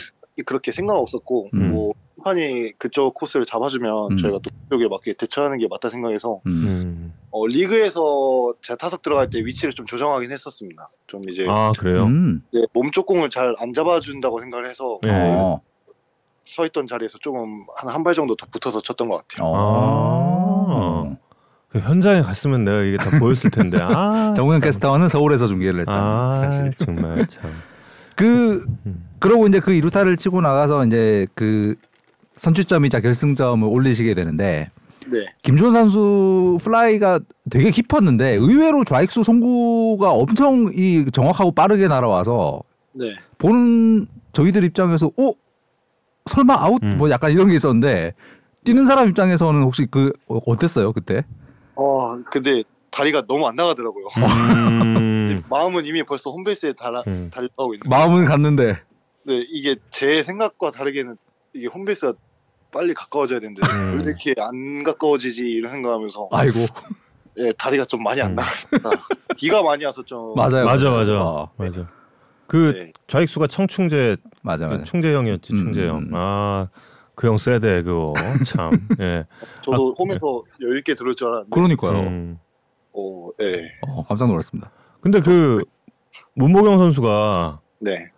그렇게 0.47 0.73
생각 0.73 0.95
없었고 0.97 1.51
음. 1.55 1.71
뭐 1.73 1.93
심판이 2.17 2.73
그쪽 2.79 3.15
코스를 3.15 3.45
잡아주면 3.47 4.13
음. 4.13 4.17
저희가 4.17 4.39
또 4.43 4.51
그쪽에 4.69 4.89
맞게 4.89 5.13
대처하는 5.15 5.59
게 5.59 5.69
맞다 5.69 5.91
생각해서 5.91 6.41
음. 6.47 6.53
음. 6.67 7.15
어, 7.31 7.47
리그에서 7.47 8.55
제가 8.63 8.77
타석 8.77 9.03
들어갈 9.03 9.29
때 9.31 9.45
위치를 9.45 9.73
좀 9.75 9.87
조정하긴 9.87 10.31
했었습니다. 10.33 10.89
좀 11.07 11.21
이제 11.29 11.47
아 11.49 11.73
그래요. 11.79 12.05
음. 12.05 12.43
네, 12.53 12.63
몸쪽 12.73 13.07
공을 13.07 13.31
잘 13.31 13.55
안 13.59 13.73
잡아준다고 13.73 14.41
생각을 14.41 14.67
해서 14.69 14.99
네. 15.03 15.11
어. 15.13 15.61
서 16.47 16.65
있던 16.67 16.87
자리에서 16.87 17.19
조금 17.19 17.65
한 17.77 17.91
한 17.91 18.03
발 18.05 18.15
정도 18.15 18.37
더 18.37 18.47
붙어서 18.51 18.83
쳤던 18.83 19.09
것 19.09 19.27
같아요. 19.29 19.51
어. 19.51 21.17
그 21.75 21.81
현장에 21.81 22.23
갔으면 22.23 22.65
내가 22.65 22.83
이게 22.83 22.97
다 22.97 23.19
보였을 23.19 23.51
텐데. 23.51 23.79
아, 23.81 24.33
정우영 24.37 24.61
캐스터는 24.61 25.09
서울에서 25.09 25.49
중계를 25.49 25.81
했다. 25.81 25.93
아 25.93 26.35
사실. 26.41 26.73
정말 26.79 27.27
참. 27.27 27.51
그 28.15 28.65
음. 28.87 29.05
그러고 29.19 29.49
이제 29.49 29.59
그 29.59 29.73
이루타를 29.73 30.17
치고 30.17 30.41
나가서 30.41 30.87
이제 30.87 31.27
그 31.35 31.75
선취점이자 32.37 33.01
결승점을 33.01 33.67
올리시게 33.69 34.15
되는데 34.15 34.71
네, 35.09 35.27
김주원 35.43 35.73
선수 35.73 36.59
플라이가 36.63 37.19
되게 37.51 37.73
깊었는데 37.73 38.35
의외로 38.37 38.85
좌익수 38.85 39.25
송구가 39.25 40.13
엄청 40.13 40.71
이 40.73 41.05
정확하고 41.13 41.51
빠르게 41.51 41.89
날아와서 41.89 42.63
네. 42.93 43.17
보는 43.39 44.07
저희들 44.33 44.63
입장에서 44.63 45.11
어 45.19 45.33
설마 46.27 46.55
아웃 46.55 46.81
음. 46.85 46.99
뭐 46.99 47.11
약간 47.11 47.33
이런 47.33 47.49
게 47.49 47.57
있었는데 47.57 48.15
뛰는 48.63 48.87
사람 48.87 49.09
입장에서는 49.09 49.61
혹시 49.63 49.87
그 49.91 50.13
어, 50.29 50.39
어땠어요 50.47 50.93
그때? 50.93 51.25
어 51.77 52.17
근데 52.31 52.63
다리가 52.91 53.25
너무 53.27 53.47
안 53.49 53.57
나가더라고요. 53.57 54.07
음. 54.17 55.43
마음은 55.51 55.87
이미 55.87 56.03
벌써 56.05 56.31
홈베이스에 56.31 56.75
달아, 56.75 57.03
음. 57.07 57.31
달려가고 57.33 57.75
있는데 57.75 57.89
마음은 57.89 58.25
갔는데 58.25 58.75
네, 59.27 59.45
이게 59.49 59.77
제 59.91 60.23
생각과 60.23 60.71
다르게는 60.71 61.17
이게 61.55 61.67
홈베이스가 61.67 62.15
빨리 62.71 62.95
가까워져야 62.95 63.41
되는데 63.41 63.63
음. 63.67 63.99
왜 63.99 64.05
이렇게 64.05 64.35
안 64.39 64.83
가까워지지 64.85 65.43
이런 65.43 65.73
생각하면서 65.73 66.29
아이고 66.33 66.67
예, 67.39 67.53
다리가 67.59 67.85
좀 67.87 68.03
많이 68.03 68.21
안 68.21 68.31
음. 68.33 68.35
나갔습니다. 68.37 68.91
비가 69.37 69.63
많이 69.63 69.85
와서 69.85 70.03
좀 70.05 70.35
맞아요 70.37 70.65
맞아 70.65 70.91
맞아 70.91 71.21
어, 71.23 71.51
맞아. 71.57 71.89
그 72.47 72.73
네, 72.77 72.93
좌익수가 73.09 73.47
청충재 73.49 74.17
맞아 74.43 74.69
그 74.69 74.75
맞아 74.75 74.85
충재 74.85 75.13
형이었지 75.15 75.53
음, 75.55 75.57
충재형. 75.57 75.97
음. 75.99 76.11
아 76.15 76.69
그 77.15 77.27
형 77.29 77.37
세대 77.37 77.83
그거 77.83 78.13
참. 78.47 78.71
예. 79.01 79.25
저도 79.63 79.95
홈에서 79.99 80.43
여유 80.61 80.79
있게 80.79 80.95
들을 80.95 81.15
줄 81.15 81.29
알았는데 81.29 81.51
그러니까요 81.51 82.01
음. 82.01 82.39
어, 82.93 83.29
예, 83.43 83.71
어, 83.83 84.05
깜짝 84.05 84.29
놀랐습니다 84.29 84.71
근데 85.01 85.21
그 85.21 85.63
문보경 86.35 86.79
선수가 86.79 87.61
네, 87.81 88.11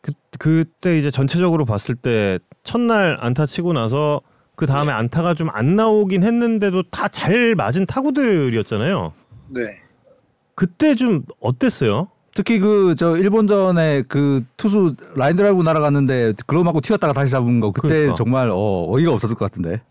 그 0.00 0.12
그때 0.38 0.98
이제 0.98 1.10
전체적으로 1.10 1.64
봤을 1.64 1.94
때 1.94 2.38
첫날 2.64 3.16
안타 3.20 3.46
치고 3.46 3.72
나서 3.72 4.20
그 4.56 4.66
다음에 4.66 4.92
안타가 4.92 5.34
좀 5.34 5.48
안 5.52 5.76
나오긴 5.76 6.22
했는데도 6.22 6.84
다 6.90 7.08
잘 7.08 7.54
맞은 7.54 7.86
타구들이었잖아요. 7.86 9.12
네. 9.48 9.60
그때 10.54 10.94
좀 10.94 11.22
어땠어요? 11.40 12.08
특히 12.36 12.58
그 12.58 12.94
저 12.96 13.16
일본전에 13.16 14.02
그 14.08 14.44
투수 14.56 14.94
라인 15.16 15.36
드라이브 15.36 15.62
날아갔는데 15.62 16.34
글러브 16.46 16.62
맞고 16.64 16.80
튀었다가 16.82 17.12
다시 17.12 17.30
잡은 17.30 17.60
거 17.60 17.72
그때 17.72 17.88
그러니까. 17.88 18.14
정말 18.14 18.50
어, 18.52 18.86
어이가 18.90 19.10
없었을 19.12 19.36
것 19.36 19.46
같은데 19.46 19.82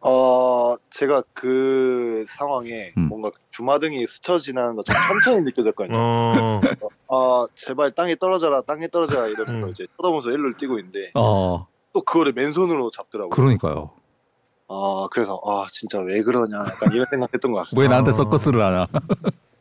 어 0.00 0.74
제가 0.90 1.22
그 1.32 2.24
상황에 2.28 2.92
음. 2.98 3.08
뭔가 3.08 3.30
주마등이 3.50 4.06
스쳐 4.06 4.36
지나는 4.36 4.74
것처럼 4.76 5.00
천천히 5.22 5.44
느껴졌거든요. 5.44 5.96
어. 5.96 6.60
아 7.08 7.46
제발 7.54 7.90
땅에 7.92 8.16
떨어져라 8.16 8.62
땅에 8.62 8.88
떨어져라 8.88 9.28
이러면서 9.28 9.66
음. 9.68 9.70
이제 9.70 9.86
쳐다보면서 9.96 10.30
일로를 10.30 10.56
뛰고 10.56 10.78
있는데 10.78 11.10
어 11.14 11.66
또 11.94 12.02
그거를 12.02 12.32
맨손으로 12.32 12.90
잡더라고요. 12.90 13.30
그러니까요. 13.30 13.90
아 14.68 15.06
그래서 15.12 15.38
아 15.44 15.66
진짜 15.70 15.98
왜 16.00 16.22
그러냐 16.22 16.56
약간 16.60 16.90
이런 16.92 17.04
생각했던 17.10 17.52
것 17.52 17.58
같습니다. 17.58 17.82
왜 17.82 17.88
나한테 17.88 18.08
아. 18.08 18.12
서커스를 18.12 18.62
하냐? 18.62 18.86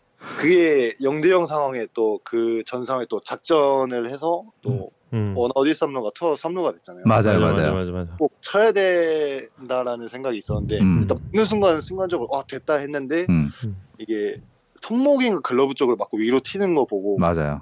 그게 0.42 0.94
0대0 1.02 1.46
상황에 1.46 1.88
또 1.94 2.20
그 2.24 2.64
전 2.66 2.84
상황에 2.84 3.06
또 3.10 3.20
작전을 3.20 4.10
해서 4.10 4.44
또 4.62 4.92
음. 5.14 5.34
원 5.36 5.52
어디 5.56 5.72
3루가 5.72 6.14
투어 6.14 6.34
3루가 6.36 6.74
됐잖아요. 6.76 7.04
맞아요, 7.06 7.40
맞아, 7.40 7.58
맞아요. 7.62 7.74
맞아, 7.74 7.92
맞아. 7.92 8.16
꼭 8.18 8.32
쳐야 8.42 8.72
된다라는 8.72 10.08
생각이 10.08 10.38
있었는데 10.38 10.80
음. 10.80 11.00
일단 11.02 11.18
붙는 11.32 11.46
순간 11.46 11.82
순간적으로 11.82 12.30
와 12.32 12.44
됐다 12.48 12.76
했는데 12.76 13.26
음 13.30 13.50
이게 13.98 14.40
손목인가 14.82 15.42
글러브 15.42 15.74
쪽을 15.74 15.96
맞고 15.98 16.18
위로 16.18 16.40
튀는 16.40 16.76
거 16.76 16.86
보고 16.86 17.18
맞아요. 17.18 17.62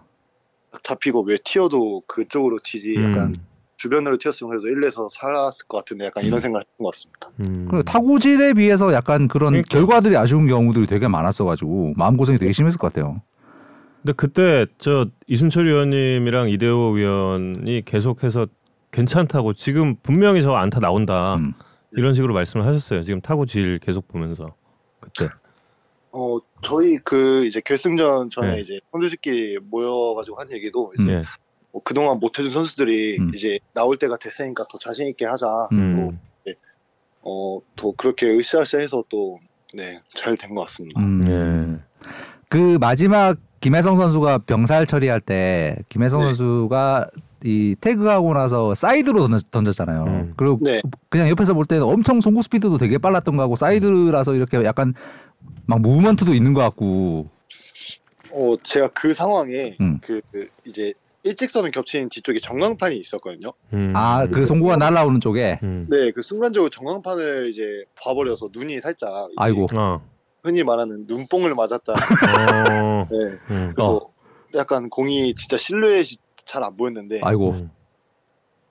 딱 0.72 0.84
잡히고 0.84 1.22
왜 1.24 1.38
튀어도 1.44 2.04
그쪽으로 2.08 2.60
튀지 2.63 2.96
약간 2.98 3.34
음. 3.36 3.46
주변으로 3.80 4.18
튀었으면 4.18 4.60
그래도 4.60 4.68
1에서 4.68 5.10
살았을 5.10 5.65
것 5.68 5.78
같은데 5.78 6.06
약간 6.06 6.26
이런 6.26 6.39
생각을 6.42 6.63
했던 6.63 6.84
것 6.84 6.94
같습니다. 6.94 7.32
음. 7.39 7.65
그리고 7.70 7.84
타구질에 7.84 8.54
비해서 8.54 8.94
약간 8.94 9.28
그런 9.28 9.52
그러니까. 9.52 9.70
결과들이 9.70 10.18
아쉬운 10.18 10.48
경우들이 10.48 10.86
되게 10.86 11.08
많았어가지고 11.08 11.94
마음 11.96 12.18
고생이 12.18 12.38
되게 12.38 12.52
심했을 12.52 12.78
것 12.78 12.92
같아요. 12.92 13.22
근데 14.04 14.13
그때 14.13 14.65
저 14.78 15.08
이순철 15.28 15.65
위원님이랑 15.68 16.50
이대호 16.50 16.92
위원이 16.92 17.84
계속해서 17.86 18.48
괜찮다고 18.92 19.54
지금 19.54 19.96
분명히 20.04 20.42
저 20.42 20.54
안타 20.56 20.82
나온다 20.82 21.36
음. 21.36 21.54
이런 21.94 22.13
식으로 22.13 22.34
말씀을 22.34 22.65
하셨어요. 22.65 23.02
지금 23.02 23.22
타구 23.22 23.46
질 23.46 23.80
계속 23.80 24.10
보면서 24.10 24.56
그때. 25.00 25.30
어 26.12 26.38
저희 26.63 26.98
그 26.98 27.46
이제 27.46 27.62
결승전 27.62 28.30
전에 28.30 28.56
네. 28.56 28.62
이제 28.62 28.80
선수들끼리 28.92 29.60
모여가지고 29.70 30.38
한 30.38 30.52
얘기도 30.52 30.92
이제 30.98 31.04
네. 31.04 31.24
뭐 31.71 31.82
그동안 31.84 32.19
못해준 32.19 32.51
선수들이 32.51 33.17
음. 33.19 33.32
이제 33.36 33.60
나올 33.73 33.97
때가 33.97 34.17
됐으니까 34.17 34.65
더 34.71 34.77
자신 34.77 35.08
있게 35.08 35.25
하자. 35.25 35.69
음. 35.71 36.19
어 37.21 37.50
또 37.50 37.93
그렇게 37.97 38.27
으쌰으쌰해서 38.38 39.03
또 39.10 39.39
네 39.73 39.99
잘 40.15 40.36
된 40.36 40.55
것 40.55 40.62
같습니다. 40.65 40.99
음. 40.99 41.21
예. 41.27 42.08
그 42.49 42.77
마지막 42.79 43.38
김혜성 43.62 43.97
선수가 43.97 44.39
병살 44.39 44.88
처리할 44.88 45.21
때 45.21 45.75
김혜성 45.89 46.21
네. 46.21 46.25
선수가 46.27 47.10
이 47.43 47.75
태그하고 47.79 48.34
나서 48.34 48.73
사이드로 48.73 49.19
던졌, 49.19 49.51
던졌 49.51 49.75
잖아요. 49.75 50.05
음. 50.05 50.34
그리고 50.38 50.58
네. 50.62 50.82
그냥 51.10 51.29
옆에서 51.29 51.53
볼 51.53 51.65
때는 51.65 51.84
엄청 51.84 52.19
송구 52.19 52.41
스피드도 52.41 52.79
되게 52.79 52.97
빨랐던 52.97 53.36
거 53.38 53.43
같고 53.43 53.58
사이드라서 53.58 54.34
이렇게 54.34 54.63
약간 54.63 54.95
막 55.67 55.82
movement도 55.82 56.34
있는 56.34 56.53
것 56.53 56.62
같고. 56.62 57.27
어 58.32 58.55
제가 58.63 58.88
그 58.89 59.13
상황에 59.13 59.75
음. 59.82 59.99
그, 60.01 60.21
그 60.32 60.47
이제 60.65 60.93
일직선을 61.23 61.71
겹친 61.71 62.10
뒤쪽에 62.10 62.39
전광판이 62.39 62.97
있었거든요. 62.97 63.53
음. 63.73 63.93
아그 63.95 64.45
송구가 64.45 64.77
날라오는 64.77 65.19
쪽에. 65.19 65.60
음. 65.63 65.88
네, 65.89 66.12
그 66.12 66.21
순간적으로 66.21 66.69
전광판을 66.69 67.49
이제 67.49 67.84
봐버려서 67.95 68.49
눈이 68.53 68.79
살짝 68.79 69.29
아이고. 69.38 69.67
어. 69.73 70.01
흔히 70.43 70.63
말하는 70.63 71.05
눈뽕을 71.08 71.53
맞았다. 71.55 71.93
어. 72.71 73.08
네, 73.12 73.17
음. 73.51 73.73
그래서 73.75 74.10
약간 74.55 74.89
공이 74.89 75.36
진짜 75.36 75.58
실루엣이 75.58 76.17
잘 76.45 76.63
안 76.63 76.75
보였는데 76.77 77.19
아이고. 77.21 77.51
음. 77.51 77.71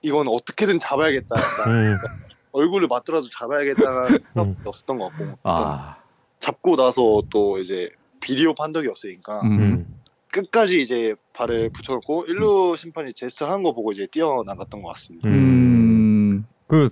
이건 0.01 0.27
어떻게든 0.27 0.79
잡아야겠다. 0.79 1.35
음. 1.67 1.97
얼굴을 2.51 2.87
맞더라도 2.87 3.27
잡아야겠다는 3.29 4.05
생각이 4.07 4.23
음. 4.37 4.55
없었던 4.65 4.97
것 4.97 5.09
같고 5.09 5.37
아. 5.43 5.97
잡고 6.39 6.75
나서 6.77 7.21
또 7.29 7.59
이제 7.59 7.89
비디오 8.19 8.53
판독이 8.55 8.87
없으니까 8.87 9.41
음. 9.43 9.85
음. 10.29 10.31
끝까지 10.31 10.81
이제 10.81 11.15
발을 11.33 11.69
붙여놓고 11.69 12.25
일루 12.27 12.75
심판이 12.77 13.13
제스처 13.13 13.47
한거 13.47 13.73
보고 13.73 13.91
이제 13.91 14.07
뛰어나갔던 14.07 14.81
것 14.81 14.93
같습니다. 14.93 15.29
음. 15.29 16.45
그, 16.67 16.89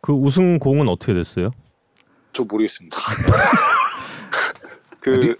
그 0.00 0.12
우승 0.12 0.58
공은 0.58 0.88
어떻게 0.88 1.14
됐어요? 1.14 1.50
저 2.32 2.44
모르겠습니다. 2.44 2.98
그 5.00 5.36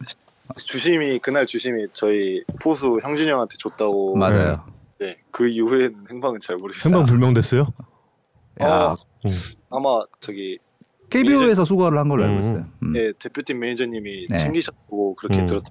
주심이 0.56 1.18
그날 1.18 1.44
주심이 1.44 1.86
저희 1.92 2.42
포수 2.62 3.00
형준이 3.02 3.30
형한테 3.30 3.56
줬다고 3.58 4.16
맞아요. 4.16 4.64
네, 4.98 5.18
그 5.30 5.48
이후에는 5.48 6.06
행방은 6.10 6.40
잘 6.40 6.56
모르겠어요. 6.56 6.90
행방 6.90 7.06
불명됐어요? 7.06 7.66
야, 8.62 8.66
어. 8.66 8.96
음. 9.26 9.30
아마 9.70 10.00
저기 10.20 10.58
KBO에서 11.10 11.64
수거를 11.64 11.98
한 11.98 12.08
걸로 12.08 12.24
알고 12.24 12.36
음. 12.36 12.40
있어요. 12.40 12.64
음. 12.82 12.92
네, 12.92 13.12
대표팀 13.18 13.58
매니저님이 13.58 14.26
네. 14.30 14.38
챙기셨고 14.38 15.16
그렇게 15.16 15.40
음. 15.40 15.46
들었. 15.46 15.64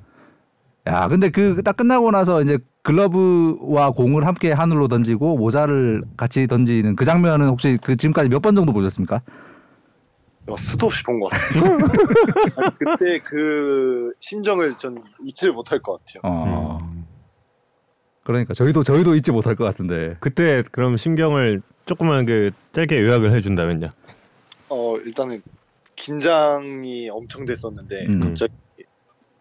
야, 0.88 1.08
근데 1.08 1.30
그 1.30 1.62
딱 1.64 1.78
끝나고 1.78 2.12
나서 2.12 2.42
이제 2.42 2.60
글러브와 2.84 3.92
공을 3.92 4.26
함께 4.28 4.52
하늘로 4.52 4.88
던지고 4.88 5.36
모자를 5.38 6.04
같이 6.16 6.46
던지는 6.48 6.96
그 6.96 7.06
장면은 7.06 7.48
혹시 7.48 7.78
그 7.84 7.96
지금까지 7.96 8.30
몇 8.30 8.40
번 8.42 8.54
정도 8.56 8.72
보셨습니까? 8.74 9.16
야, 9.16 10.56
수도 10.58 10.86
없이 10.86 11.02
본 11.04 11.20
것 11.20 11.30
같아요. 11.32 11.74
아니, 12.58 12.72
그때 12.78 13.20
그 13.24 14.12
심정을 14.20 14.78
전 14.78 15.02
잊지를 15.26 15.54
못할 15.54 15.82
것 15.82 15.94
같아요. 16.06 16.22
어. 16.24 16.78
음. 16.94 17.06
그러니까 18.24 18.54
저희도 18.54 18.84
저희도 18.84 19.16
잊지 19.16 19.32
못할 19.32 19.56
것 19.56 19.64
같은데. 19.64 20.18
그때 20.20 20.64
그럼 20.72 20.98
심경을 20.98 21.62
조금만 21.88 22.26
그 22.28 22.52
짧게 22.74 23.00
요약을 23.02 23.36
해준다면요. 23.36 23.90
어 24.70 24.98
일단은 25.04 25.42
긴장이 25.96 27.10
엄청 27.10 27.46
됐었는데 27.46 28.06
음. 28.10 28.20
갑자기 28.20 28.54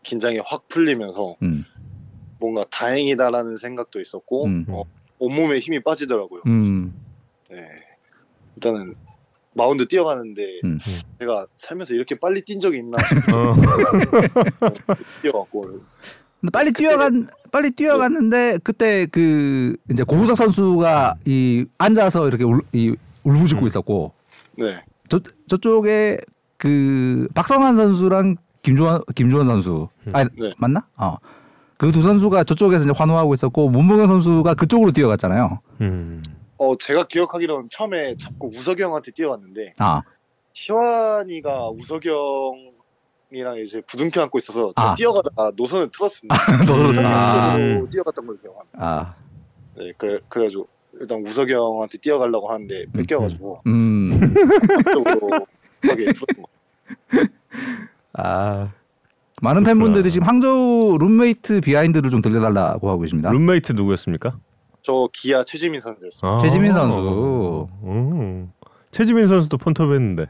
긴장이 0.04 0.38
확 0.44 0.68
풀리면서 0.68 1.36
음. 1.42 1.64
뭔가 2.38 2.64
다행이다라는 2.70 3.56
생각도 3.56 4.00
있었고 4.00 4.44
음. 4.44 4.66
어, 4.68 4.84
온몸에 5.18 5.58
힘이 5.58 5.82
빠지더라고요. 5.82 6.42
음. 6.46 6.94
네. 7.50 7.66
일단은 8.54 8.94
마운드 9.54 9.86
뛰어가는데 9.86 10.60
음. 10.64 10.78
제가 11.18 11.46
살면서 11.56 11.94
이렇게 11.94 12.18
빨리 12.18 12.42
뛴 12.42 12.60
적이 12.60 12.78
있나 12.78 12.98
어. 13.32 13.54
뛰어갔고 15.22 15.60
근데 16.40 16.50
빨리 16.52 16.72
뛰어간 16.72 17.26
빨리 17.50 17.70
뛰어갔는데 17.70 18.58
그때 18.62 19.06
그 19.06 19.76
이제 19.90 20.02
고우석 20.02 20.36
선수가 20.36 21.16
이 21.24 21.66
앉아서 21.78 22.28
이렇게 22.28 22.44
울, 22.44 22.60
이 22.72 22.94
울부짖고 23.22 23.62
음. 23.62 23.66
있었고 23.66 24.12
네. 24.58 24.82
저 25.08 25.20
저쪽에 25.46 26.18
그 26.56 27.28
박성환 27.34 27.76
선수랑 27.76 28.36
김주원 28.64 29.00
김주원 29.14 29.46
선수 29.46 29.88
아 30.12 30.24
네. 30.24 30.52
맞나? 30.58 30.86
어. 30.96 31.16
그 31.76 31.92
두 31.92 32.00
선수가 32.02 32.44
저쪽에서 32.44 32.84
이제 32.84 32.92
환호하고 32.96 33.34
있었고 33.34 33.68
문봉현 33.68 34.06
선수가 34.06 34.54
그쪽으로 34.54 34.90
뛰어갔잖아요. 34.92 35.60
음. 35.82 36.22
어 36.56 36.74
제가 36.78 37.06
기억하기로는 37.08 37.68
처음에 37.70 38.16
잡고 38.16 38.48
우석이 38.48 38.82
형한테 38.82 39.10
뛰어갔는데 39.10 39.74
아, 39.78 40.00
시환이가 40.54 41.68
우석이 41.70 42.08
형이랑 43.30 43.58
이제 43.58 43.82
부둥켜 43.86 44.22
안고 44.22 44.38
있어서 44.38 44.72
저 44.76 44.82
아. 44.82 44.94
뛰어가다가 44.94 45.52
노선을 45.56 45.90
틀었습니다. 45.92 46.34
너도 46.64 46.90
음. 47.00 47.04
아, 47.04 47.56
뛰어갔던 47.90 48.26
걸 48.26 48.40
기억합니다. 48.40 48.78
아, 48.80 49.14
네, 49.76 49.92
그래 49.98 50.20
그래가지고 50.28 50.66
일단 51.00 51.26
우석이 51.26 51.52
형한테 51.52 51.98
뛰어가려고 51.98 52.50
하는데 52.50 52.86
뺏겨가지고 52.92 53.62
음, 53.66 54.18
쪽으로 54.92 55.46
가게 55.82 56.04
틀었던 56.14 56.36
거. 56.40 56.48
아. 58.14 58.72
많은 59.42 59.64
팬분들이 59.64 60.10
지금 60.10 60.26
항저우 60.26 60.96
룸메이트 60.98 61.60
behind를 61.60 62.08
좀 62.10 62.22
들려달라고 62.22 62.88
하고 62.88 63.00
계십니다. 63.00 63.30
룸메이트 63.30 63.72
누구였습니까? 63.72 64.38
저 64.82 65.08
기아 65.12 65.42
최지민 65.44 65.80
선수였어요. 65.80 66.30
아. 66.32 66.38
최지민 66.38 66.72
선수. 66.72 67.68
음. 67.84 68.52
최지민 68.90 69.26
선수도 69.26 69.58
폰톱 69.58 69.90
했는데. 69.92 70.26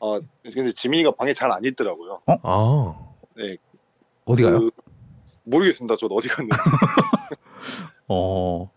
아 0.00 0.20
근데 0.54 0.72
지민이가 0.72 1.12
방에 1.18 1.32
잘 1.34 1.50
안 1.50 1.64
있더라고요. 1.64 2.20
아. 2.26 2.94
어디 4.24 4.42
가요? 4.42 4.60
그, 4.60 4.70
모르겠습니다. 5.44 5.96
저도 5.98 6.14
어디 6.14 6.28
갔는지. 6.28 6.56
어, 8.08 8.70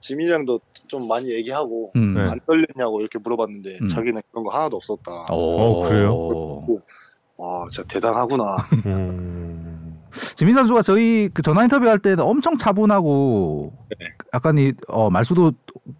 지민이랑도 0.00 0.60
좀 0.88 1.06
많이 1.06 1.30
얘기하고 1.32 1.92
음. 1.96 2.14
네. 2.14 2.22
안 2.22 2.40
떨렸냐고 2.46 3.00
이렇게 3.00 3.18
물어봤는데 3.18 3.78
음. 3.82 3.88
자기는 3.88 4.20
그런 4.30 4.44
거 4.44 4.50
하나도 4.52 4.76
없었다. 4.76 5.26
어, 5.30 5.88
그래요? 5.88 6.14
와 7.36 7.66
진짜 7.70 7.86
대단하구나. 7.88 8.56
음. 8.86 10.00
지민 10.36 10.54
선수가 10.54 10.82
저희 10.82 11.28
그 11.34 11.42
전화 11.42 11.62
인터뷰 11.64 11.88
할 11.88 11.98
때는 11.98 12.20
엄청 12.20 12.56
차분하고 12.56 13.72
네. 13.98 14.06
약간 14.32 14.58
이 14.58 14.72
어, 14.86 15.10
말수도 15.10 15.52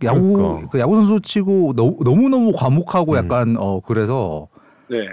야구 0.05 0.37
그러니까. 0.37 0.68
그 0.70 0.79
야구 0.79 0.94
선수 0.97 1.20
치고 1.20 1.75
너무 1.75 2.29
너무 2.29 2.53
과묵하고 2.53 3.12
음. 3.12 3.16
약간 3.16 3.57
어 3.59 3.81
그래서 3.81 4.47
네. 4.88 5.07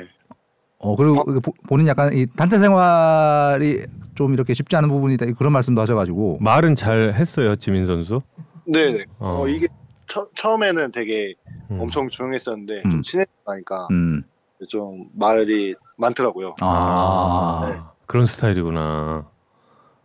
어 0.78 0.96
그리고 0.96 1.20
어? 1.22 1.24
그 1.24 1.40
보- 1.40 1.54
본인 1.68 1.88
약간 1.88 2.14
이 2.14 2.28
단체 2.28 2.60
생활이 2.60 3.86
좀 4.14 4.34
이렇게 4.34 4.54
쉽지 4.54 4.76
않은 4.76 4.90
부분이 4.90 5.16
있다 5.16 5.26
그런 5.38 5.52
말씀도 5.54 5.82
하셔가지고 5.82 6.38
말은 6.42 6.76
잘 6.76 7.14
했어요, 7.16 7.56
지민 7.56 7.88
선수. 7.88 8.22
네네. 8.66 9.06
어. 9.18 9.42
어. 9.42 9.48
이게 9.48 9.68
처, 10.08 10.28
처음에는 10.36 10.92
되게 10.92 11.34
음. 11.72 11.80
엄청 11.82 12.08
조용했었는데 12.10 12.84
음. 12.86 12.92
좀 12.92 13.02
친해지니까 13.02 13.88
음 13.90 14.24
좀 14.68 15.08
말이 15.14 15.74
많더라고요. 16.02 16.56
아, 16.60 17.70
네. 17.72 17.80
그런 18.08 18.26
스타일이구나. 18.26 19.26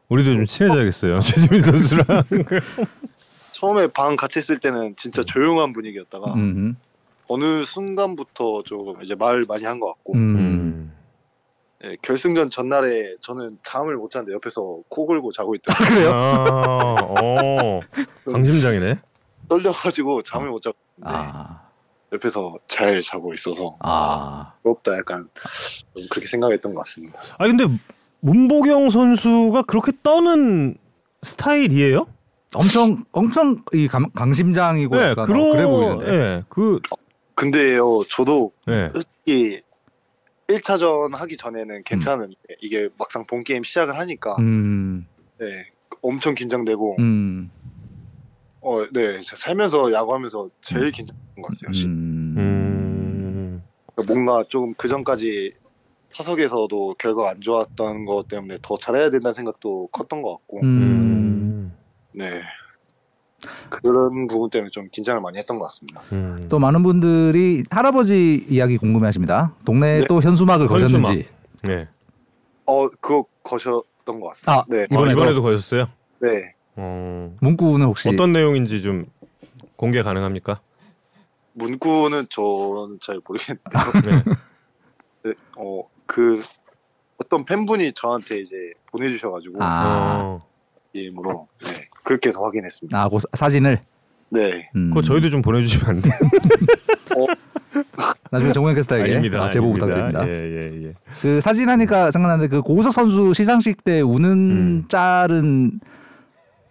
우리도 0.09 0.32
좀 0.35 0.46
친해져야겠어요. 0.46 1.18
최지민 1.20 1.61
선수랑. 1.62 2.22
처음에 3.52 3.88
방 3.88 4.14
같이 4.16 4.38
있을 4.38 4.61
때는 4.61 4.94
진짜 4.96 5.24
조용한 5.24 5.72
분위기였다가 5.72 6.35
음, 6.35 6.76
어느 7.26 7.64
순간부터 7.64 8.62
조금 8.64 9.02
이제 9.02 9.14
말 9.14 9.44
많이 9.48 9.64
한 9.64 9.80
것 9.80 9.87
같고 9.88 10.12
음, 10.14 10.37
음. 10.37 10.92
예, 11.85 11.96
결승전 12.02 12.50
전날에 12.50 13.14
저는 13.22 13.59
잠을 13.64 13.96
못 13.96 14.11
잤는데 14.11 14.32
옆에서 14.35 14.78
코 14.88 15.06
골고 15.06 15.32
자고 15.32 15.54
있더라고요. 15.54 15.88
그래요? 15.88 16.11
아, 16.12 16.94
어. 17.22 17.80
강심장이네. 18.30 18.98
떨려가지고 19.48 20.22
잠을 20.22 20.48
못 20.50 20.62
있는데 20.66 20.76
아, 21.02 21.65
옆에서 22.12 22.57
잘 22.69 23.03
자고 23.03 23.35
있어서 23.35 23.77
아, 23.81 24.55
부럽다 24.62 24.97
약간 24.97 25.29
좀 25.95 26.05
그렇게 26.11 26.29
생각했던 26.29 26.75
것 26.75 26.81
같습니다. 26.81 27.21
아 27.38 27.47
근데 27.47 27.66
문보경 28.21 28.90
선수가 28.90 29.62
그렇게 29.62 29.92
떠는 30.03 30.77
스타일이에요? 31.23 32.07
엄청 32.55 33.05
엄청 33.12 33.62
이 33.73 33.88
강, 33.88 34.11
강심장이고 34.11 34.97
네, 34.97 35.03
약간 35.11 35.25
어, 35.25 35.27
그러, 35.27 35.53
그래 35.53 35.66
보이는데. 35.66 36.11
네, 36.11 36.42
그, 36.49 36.81
근데요 37.35 38.05
저도 38.09 38.53
네. 38.66 38.88
솔직히 38.90 39.61
1차전 40.47 41.12
하기 41.12 41.37
전에는 41.37 41.83
괜찮은데 41.85 42.37
이게 42.61 42.88
막상 42.99 43.27
본 43.27 43.42
게임 43.42 43.64
시작을 43.64 43.99
하니까 43.99 44.37
음, 44.38 45.07
네, 45.38 45.66
엄청 46.03 46.35
긴장되고 46.35 46.97
음, 47.01 47.51
어, 48.66 48.85
네 48.92 49.20
살면서 49.22 49.92
야구하면서 49.92 50.50
제일 50.61 50.90
긴장했던 50.90 51.42
것 51.42 51.52
같아요. 51.57 51.72
진- 51.72 51.88
음, 52.37 53.62
음, 53.96 54.05
뭔가 54.09 54.42
조금 54.48 54.74
그 54.74 54.88
전까지 54.88 55.52
타석에서도 56.12 56.96
결과가 56.98 57.31
안 57.31 57.40
좋았던 57.40 58.07
것 58.07 58.26
때문에 58.26 58.59
더 58.62 58.76
잘해야 58.76 59.11
된다는 59.11 59.35
생각도 59.35 59.88
컸던 59.92 60.20
것 60.20 60.33
같고 60.38 60.61
음. 60.62 60.66
음, 60.66 61.72
네 62.12 62.42
그런 63.70 64.26
부분 64.26 64.50
때문에 64.50 64.70
좀 64.70 64.88
긴장을 64.90 65.20
많이 65.20 65.38
했던 65.38 65.59
것 65.59 65.66
같습니다. 65.66 66.00
음. 66.12 66.46
또 66.48 66.59
많은 66.59 66.83
분들이 66.83 67.62
할아버지 67.70 68.44
이야기 68.48 68.79
궁금해하십니다. 68.79 69.55
동네에 69.64 70.00
네. 70.00 70.07
또 70.09 70.20
현수막을 70.20 70.68
현수막. 70.68 71.02
거셨는지. 71.02 71.29
네. 71.62 71.87
어 72.64 72.88
그거 72.88 73.26
거셨던 73.44 74.18
것 74.20 74.29
같습니다. 74.31 74.52
아, 74.52 74.64
네, 74.68 74.83
어, 74.83 74.87
이번에도? 74.90 75.12
이번에도 75.20 75.42
거셨어요? 75.42 75.87
네. 76.18 76.56
어, 76.76 77.34
문구는 77.40 77.86
혹시 77.86 78.08
어떤 78.08 78.32
내용인지 78.32 78.82
좀 78.82 79.06
공개 79.76 80.02
가능합니까? 80.02 80.56
문구는 81.54 82.26
저는 82.28 82.98
잘 83.00 83.20
모르겠는데 83.26 83.62
네. 85.24 85.30
네, 85.30 85.32
어그 85.56 86.42
어떤 87.18 87.44
팬분이 87.46 87.92
저한테 87.94 88.40
이제 88.40 88.54
보내주셔가지고 88.90 89.62
아, 89.62 90.20
어, 90.22 90.46
게임으로 90.92 91.48
네, 91.64 91.88
그렇게 92.04 92.28
해서 92.28 92.42
확인했습니다. 92.44 93.02
아, 93.02 93.08
그 93.08 93.18
사- 93.18 93.26
사진을 93.32 93.80
네. 94.28 94.68
음, 94.76 94.90
그거 94.90 95.00
저희도 95.02 95.30
좀 95.30 95.40
보내주시면 95.40 95.86
안 95.88 96.02
돼요? 96.02 96.14
나중에 98.30 98.52
정우영 98.52 98.74
캐스터에게 98.74 99.10
아닙니다. 99.12 99.42
아, 99.44 99.50
제보 99.50 99.66
아닙니다. 99.66 99.86
부탁드립니다. 99.86 100.28
예, 100.28 100.32
예, 100.82 100.88
예. 100.88 100.94
그 101.22 101.40
사진 101.40 101.68
하니까 101.68 102.10
생각나는데 102.10 102.48
그 102.48 102.60
고우석 102.62 102.92
선수 102.92 103.32
시상식 103.32 103.82
때 103.84 104.00
우는 104.02 104.30
음. 104.32 104.84
짤은 104.88 105.80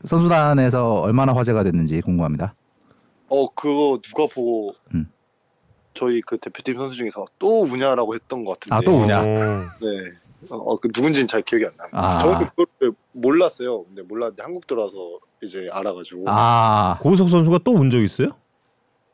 선수단에서 0.05 1.01
얼마나 1.01 1.33
화제가 1.33 1.63
됐는지 1.63 2.01
궁금합니다. 2.01 2.53
어 3.27 3.49
그거 3.53 3.99
누가 4.03 4.25
보고 4.33 4.73
음. 4.93 5.09
저희 5.93 6.21
그 6.21 6.37
대표팀 6.37 6.77
선수 6.77 6.95
중에서 6.95 7.25
또 7.39 7.61
우냐라고 7.63 8.13
했던 8.15 8.43
것 8.43 8.59
같은데 8.59 8.75
아, 8.75 8.81
또 8.81 8.97
우냐? 9.01 9.19
어, 9.21 9.23
네. 9.23 10.11
어, 10.49 10.55
어, 10.57 10.79
그 10.79 10.89
누군지는 10.95 11.25
잘 11.27 11.41
기억이 11.41 11.65
안 11.65 11.71
나요. 11.77 11.89
아. 11.93 12.19
저는 12.21 12.49
그걸 12.55 12.93
몰랐어요. 13.13 13.85
근데 13.85 14.01
몰랐는데 14.03 14.43
한국 14.43 14.67
들어와서 14.67 14.95
이제 15.41 15.67
알아가지고 15.71 16.25
아, 16.27 16.97
고우석 17.01 17.29
선수가 17.29 17.59
또 17.59 17.71
운 17.73 17.89
적 17.89 17.99
있어요? 18.01 18.29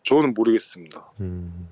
저는 0.04 0.34
모르겠습니다. 0.34 1.12
음. 1.22 1.68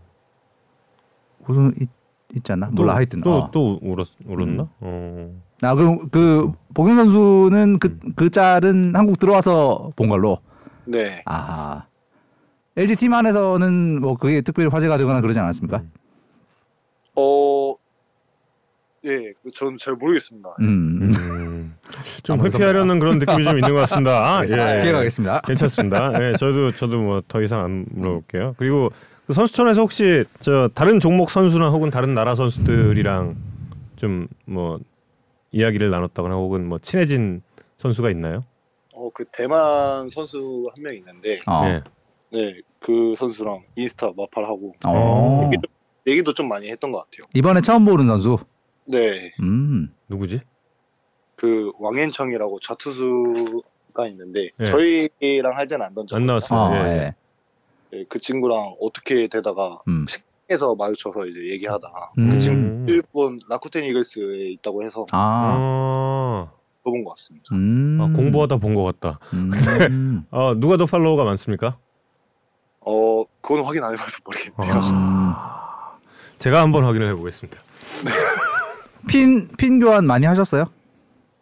있, 1.82 1.90
있지 2.36 2.52
않나? 2.52 2.68
몰라 2.72 2.96
하여튼. 2.96 3.22
또, 3.22 3.34
어. 3.34 3.52
또 3.52 3.80
울었, 3.82 4.08
울었나? 4.26 4.68
어. 4.80 5.42
아 5.62 5.76
그럼 5.76 6.08
그 6.10 6.52
복영 6.74 6.96
선수는 6.98 7.80
그그 7.80 8.30
짤은 8.30 8.96
한국 8.96 9.20
들어와서 9.20 9.92
본 9.96 10.10
걸로. 10.10 10.38
네. 10.86 11.22
아 11.26 11.86
LG 12.78 12.96
팀 12.96 13.14
안에서는 13.14 14.00
뭐 14.02 14.16
그게 14.16 14.42
특별히 14.42 14.70
화제가 14.70 14.98
되거나 14.98 15.22
그러지 15.22 15.38
않았습니까? 15.40 15.82
어, 17.16 17.76
예, 19.06 19.34
저는 19.56 19.78
잘 19.80 19.96
모르겠습니다. 19.96 20.50
음, 20.62 21.00
음. 21.12 21.76
좀 22.24 22.40
아, 22.40 22.44
회피하려는 22.44 23.00
그런 23.00 23.20
느낌이 23.20 23.44
좀 23.44 23.58
있는 23.58 23.74
것 23.74 23.80
같습니다. 23.82 24.12
아, 24.40 24.44
예. 24.44 24.82
피해가겠습니다. 24.82 25.42
괜찮습니다. 25.42 26.12
예, 26.22 26.34
저도 26.38 26.72
저도 26.74 27.02
뭐 27.02 27.22
더 27.28 27.42
이상 27.42 27.62
안 27.64 27.86
물어볼게요. 27.92 28.56
그리고 28.58 28.92
그 29.30 29.34
선수촌에서 29.36 29.82
혹시 29.82 30.26
저 30.40 30.70
다른 30.74 31.00
종목 31.00 31.30
선수나 31.30 31.70
혹은 31.70 31.92
다른 31.92 32.16
나라 32.16 32.34
선수들이랑 32.34 33.36
좀 33.96 34.28
뭐 34.46 34.80
이야기를 35.52 35.92
나눴다거나 35.92 36.34
혹은 36.34 36.68
뭐 36.68 36.80
친해진 36.80 37.44
선수가 37.78 38.10
있나요? 38.10 38.44
어, 38.92 39.12
그 39.14 39.26
대만 39.32 40.10
선수 40.10 40.68
한 40.74 40.84
명 40.84 40.96
있는데, 40.96 41.40
어. 41.46 41.64
네. 41.64 41.82
네, 42.32 42.58
그 42.80 43.14
선수랑 43.20 43.62
인스타 43.76 44.14
마팔하고 44.18 44.74
어. 44.88 45.44
얘기도, 45.46 45.68
얘기도 46.08 46.34
좀 46.34 46.48
많이 46.48 46.68
했던 46.72 46.92
것 46.92 46.98
같아요. 47.00 47.28
이번에 47.36 47.62
처음 47.62 47.86
보는 47.86 48.08
선수. 48.08 48.40
네, 48.86 49.32
음. 49.42 49.94
누구지? 50.08 50.42
그 51.36 51.72
왕앤청이라고 51.80 52.60
좌투수가 52.62 54.08
있는데 54.10 54.50
네. 54.58 54.66
저희랑 54.66 55.56
할 55.56 55.68
때는 55.68 55.86
안 55.86 55.94
던져. 55.94 56.16
안 56.16 56.26
나왔어요. 56.26 56.76
예. 56.80 56.84
네, 56.84 57.16
그 58.10 58.20
친구랑 58.20 58.76
어떻게 58.80 59.28
되다가 59.28 59.80
음. 59.88 60.06
에서 60.52 60.74
마주쳐서 60.76 61.28
이제 61.28 61.48
얘기하다가 61.52 62.12
음. 62.18 62.30
그 62.32 62.38
친구 62.40 62.60
음. 62.60 62.86
일본 62.90 63.40
라쿠텐 63.50 63.84
이글스에 63.86 64.50
있다고 64.54 64.84
해서 64.84 65.06
아. 65.12 66.48
아, 66.50 66.52
들어본 66.84 67.04
것 67.04 67.12
같습니다. 67.12 67.46
음. 67.54 68.00
아, 68.02 68.12
공부하다 68.16 68.58
본 68.58 68.74
것 68.74 68.84
같다. 68.84 69.20
음. 69.34 69.52
아, 70.32 70.56
누가 70.58 70.78
더 70.78 70.86
팔로워가 70.88 71.24
많습니까? 71.24 71.78
어, 72.82 73.24
그건 73.42 73.64
확인 73.64 73.84
안 73.84 73.94
해봐서 73.94 74.18
모르겠네요. 74.26 74.82
아. 74.84 75.98
제가 76.40 76.62
한번 76.62 76.84
확인을 76.86 77.10
해보겠습니다. 77.10 77.62
핀, 79.08 79.48
핀 79.58 79.80
교환 79.80 80.06
많이 80.08 80.26
하셨어요? 80.26 80.66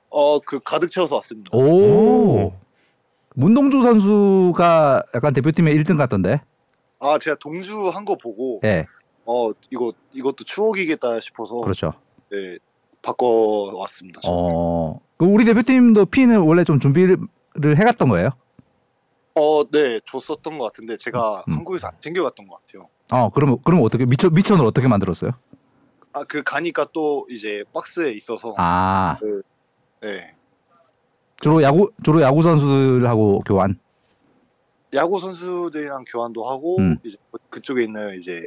어, 0.09 0.39
그 0.41 0.59
가득 0.59 0.89
채워서 0.89 1.15
왔습니다. 1.15 1.55
오. 1.55 2.53
문동주 3.41 3.83
선수가 3.83 5.03
약간 5.13 5.31
대표팀의 5.33 5.77
1등 5.77 5.95
같던데. 5.97 6.41
아, 6.99 7.19
제가 7.19 7.37
동주 7.39 7.89
한 7.89 8.03
거 8.03 8.17
보고 8.17 8.59
예. 8.63 8.87
어, 9.25 9.51
이거 9.69 9.93
이것도 10.11 10.43
추억이겠다 10.43 11.19
싶어서 11.19 11.57
그렇죠. 11.57 11.93
네, 12.31 12.57
바꿔 13.03 13.71
왔습니다. 13.75 14.21
어. 14.25 14.99
그 15.17 15.25
우리 15.25 15.45
대표팀도 15.45 16.07
핀을 16.07 16.37
원래 16.39 16.63
좀 16.63 16.79
준비를 16.79 17.17
해갔던 17.63 18.09
거예요? 18.09 18.29
어, 19.35 19.63
네, 19.69 19.99
줬었던 20.05 20.57
것 20.57 20.65
같은데 20.65 20.97
제가 20.97 21.43
음. 21.47 21.57
한국에서 21.57 21.87
안 21.87 21.93
챙겨갔던 22.01 22.47
것 22.47 22.59
같아요. 22.65 22.89
어, 23.11 23.29
그러면 23.29 23.59
그럼 23.63 23.81
어떻게 23.83 24.07
미천 24.07 24.33
미천을 24.33 24.65
어떻게 24.65 24.87
만들었어요? 24.87 25.31
아, 26.13 26.23
그 26.23 26.41
가니까 26.41 26.87
또 26.91 27.27
이제 27.29 27.63
박스에 27.71 28.13
있어서 28.13 28.55
아, 28.57 29.19
네. 30.01 30.33
주로 31.39 31.61
야구 31.61 31.91
주로 32.03 32.21
야구 32.21 32.41
선수들하고 32.41 33.39
교환. 33.45 33.79
야구 34.93 35.19
선수들이랑 35.19 36.05
교환도 36.11 36.43
하고 36.49 36.77
음. 36.79 36.97
이제 37.03 37.17
그쪽에 37.49 37.83
있는 37.83 38.15
이제 38.15 38.45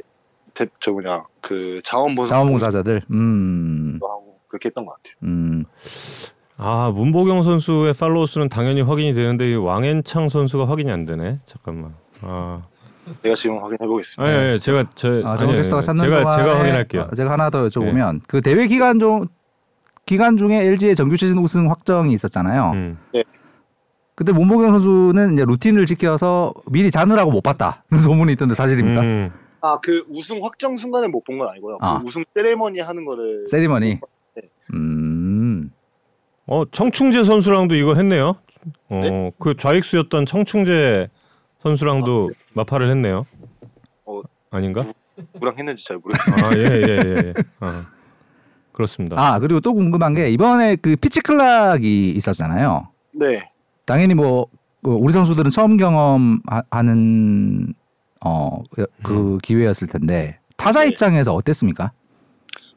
대, 0.53 0.65
저 0.79 0.91
뭐냐 0.91 1.23
그 1.39 1.81
자원봉사 1.83 2.29
자원봉사자들. 2.33 3.03
음. 3.11 3.99
도 3.99 4.07
하고 4.07 4.39
그렇게 4.47 4.67
했던 4.67 4.85
것 4.85 4.95
같아요. 4.95 5.15
음. 5.23 5.65
아, 6.57 6.91
문보경 6.93 7.43
선수의 7.43 7.93
팔로워 7.93 8.25
수는 8.27 8.49
당연히 8.49 8.81
확인이 8.81 9.13
되는데 9.13 9.51
이 9.51 9.55
왕앤창 9.55 10.29
선수가 10.29 10.67
확인이 10.67 10.91
안 10.91 11.05
되네. 11.05 11.39
잠깐만. 11.45 11.95
아, 12.21 12.61
제가 13.23 13.33
지금 13.33 13.57
확인해 13.63 13.87
보겠습니다. 13.87 14.23
아, 14.23 14.35
예, 14.35 14.53
예, 14.53 14.57
제가 14.59 14.85
저 14.93 15.07
아, 15.07 15.11
아니, 15.11 15.37
정원 15.37 15.41
아니, 15.49 15.55
캐스터가 15.55 15.81
찾는 15.81 16.03
제가 16.03 16.37
제가 16.37 16.59
확인할게요. 16.59 17.07
어, 17.11 17.15
제가 17.15 17.31
하나 17.31 17.49
더 17.49 17.67
여쭤보면 17.67 18.21
그 18.27 18.41
대회 18.41 18.67
기간 18.67 18.99
중 18.99 19.25
기간 20.11 20.35
중에 20.35 20.65
LG의 20.65 20.97
정규 20.97 21.15
시즌 21.15 21.37
우승 21.37 21.69
확정이 21.69 22.13
있었잖아요. 22.13 22.71
음. 22.73 22.97
그때 24.13 24.33
문보경 24.33 24.71
선수는 24.71 25.33
이제 25.33 25.45
루틴을 25.45 25.85
지켜서 25.85 26.53
미리 26.69 26.91
자느라고 26.91 27.31
못 27.31 27.39
봤다. 27.39 27.85
소문이 27.95 28.33
있던데 28.33 28.53
사실입니까? 28.53 29.01
음. 29.01 29.31
아 29.61 29.77
그 29.81 30.03
우승 30.09 30.43
확정 30.43 30.75
순간에 30.75 31.07
못본 31.07 31.37
건 31.37 31.47
아니고요. 31.47 31.77
아. 31.79 31.99
그 31.99 32.07
우승 32.07 32.25
세레머니 32.35 32.81
하는 32.81 33.05
거를 33.05 33.47
세리머니. 33.47 33.99
네. 34.35 34.41
음. 34.73 35.71
어, 36.45 36.63
청충재 36.69 37.23
선수랑도 37.23 37.75
이거 37.75 37.95
했네요. 37.95 38.35
어, 38.89 39.01
네? 39.01 39.31
그 39.39 39.55
좌익수였던 39.55 40.25
청충재 40.25 41.07
선수랑도 41.63 42.31
마파를 42.53 42.91
했네요. 42.91 43.25
어, 44.05 44.21
아닌가? 44.49 44.83
누 45.15 45.23
구랑 45.39 45.55
했는지 45.57 45.85
잘 45.85 45.99
모르겠어요. 45.99 46.45
아, 46.45 46.57
예, 46.57 46.63
예, 46.63 46.97
예. 46.97 47.27
예. 47.27 47.33
아, 47.61 47.85
그렇습니다. 48.81 49.15
아 49.19 49.39
그리고 49.39 49.59
또 49.59 49.73
궁금한 49.73 50.13
게 50.13 50.29
이번에 50.29 50.75
그 50.75 50.95
피치 50.95 51.21
클락이 51.21 52.11
있었잖아요. 52.11 52.87
네. 53.13 53.51
당연히 53.85 54.15
뭐그 54.15 54.89
우리 54.89 55.13
선수들은 55.13 55.51
처음 55.51 55.77
경험하는 55.77 57.73
어그 58.19 59.37
기회였을 59.43 59.87
텐데 59.87 60.39
타자 60.57 60.81
네. 60.81 60.87
입장에서 60.89 61.33
어땠습니까? 61.33 61.91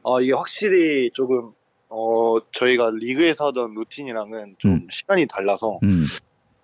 어 0.03 0.21
이게 0.21 0.33
확실히 0.33 1.11
조금 1.15 1.53
어 1.89 2.37
저희가 2.53 2.91
리그에서 2.95 3.49
하던 3.49 3.75
루틴이랑은 3.75 4.57
좀 4.59 4.73
음. 4.73 4.87
시간이 4.91 5.27
달라서 5.27 5.79
음, 5.85 6.05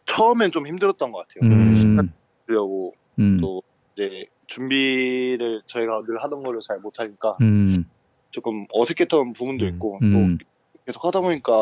처음엔 0.05 0.50
좀 0.50 0.66
힘들었던 0.66 1.12
것 1.12 1.26
같아요. 1.26 1.50
음. 1.50 1.74
시간 1.76 2.12
주려고 2.46 2.94
음, 3.18 3.38
또 3.40 3.62
이제 3.94 4.26
준비를 4.48 5.62
저희가 5.64 6.03
늘 6.03 6.22
하던 6.22 6.42
거를 6.42 6.61
잘 6.61 6.79
못하니까 6.81 7.37
음, 7.40 7.85
조금 8.31 8.66
어색했던 8.73 9.33
부분도 9.33 9.64
음. 9.64 9.69
있고 9.71 9.99
음. 10.03 10.38
또 10.38 10.45
계속 10.87 11.05
하다 11.05 11.21
보니까 11.21 11.53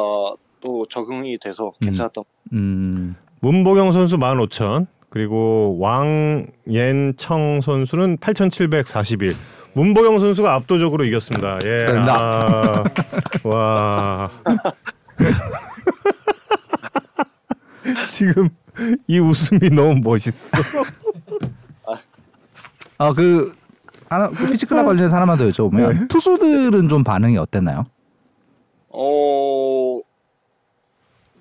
또 0.60 0.86
적응이 0.88 1.38
돼서 1.38 1.72
괜찮았던 1.80 2.24
음, 2.52 3.14
문보경 3.40 3.92
선수 3.92 4.18
15,000 4.18 4.86
그리고 5.10 5.78
왕옌청 5.80 7.60
선수는 7.62 8.18
8,741. 8.18 9.34
문보경 9.74 10.18
선수가 10.18 10.52
압도적으로 10.54 11.04
이겼습니다. 11.04 11.58
예. 11.64 11.86
아, 12.08 12.84
와. 13.44 14.30
지금 18.10 18.48
이 19.06 19.18
웃음이 19.18 19.70
너무 19.70 20.00
멋있어. 20.02 20.58
아 22.98 23.12
그 23.12 23.54
하나 24.08 24.28
그 24.28 24.50
피치 24.50 24.66
클락 24.66 24.86
관련해서 24.86 25.16
하나만 25.16 25.38
더 25.38 25.44
여쭤보면 25.48 26.08
투수들은 26.08 26.88
좀 26.88 27.04
반응이 27.04 27.36
어땠나요? 27.38 27.84
어 28.88 30.00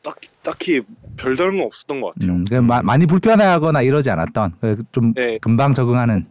딱, 0.03 0.17
딱히 0.43 0.81
별다른 1.17 1.57
건 1.57 1.67
없었던 1.67 2.01
것 2.01 2.13
같아요. 2.13 2.31
음, 2.33 2.45
그 2.49 2.55
마, 2.55 2.81
많이 2.81 3.05
불편해하거나 3.05 3.81
이러지 3.81 4.09
않았던 4.09 4.53
그좀 4.59 5.13
네. 5.13 5.37
금방 5.39 5.73
적응하는. 5.73 6.27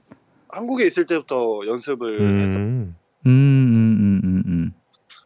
한국에 0.48 0.86
있을 0.86 1.06
때부터 1.06 1.60
연습을 1.66 2.40
해서 2.40 2.58
음. 2.58 2.96
음, 3.26 3.30
음, 3.30 3.98
음, 4.00 4.20
음, 4.24 4.42
음, 4.46 4.72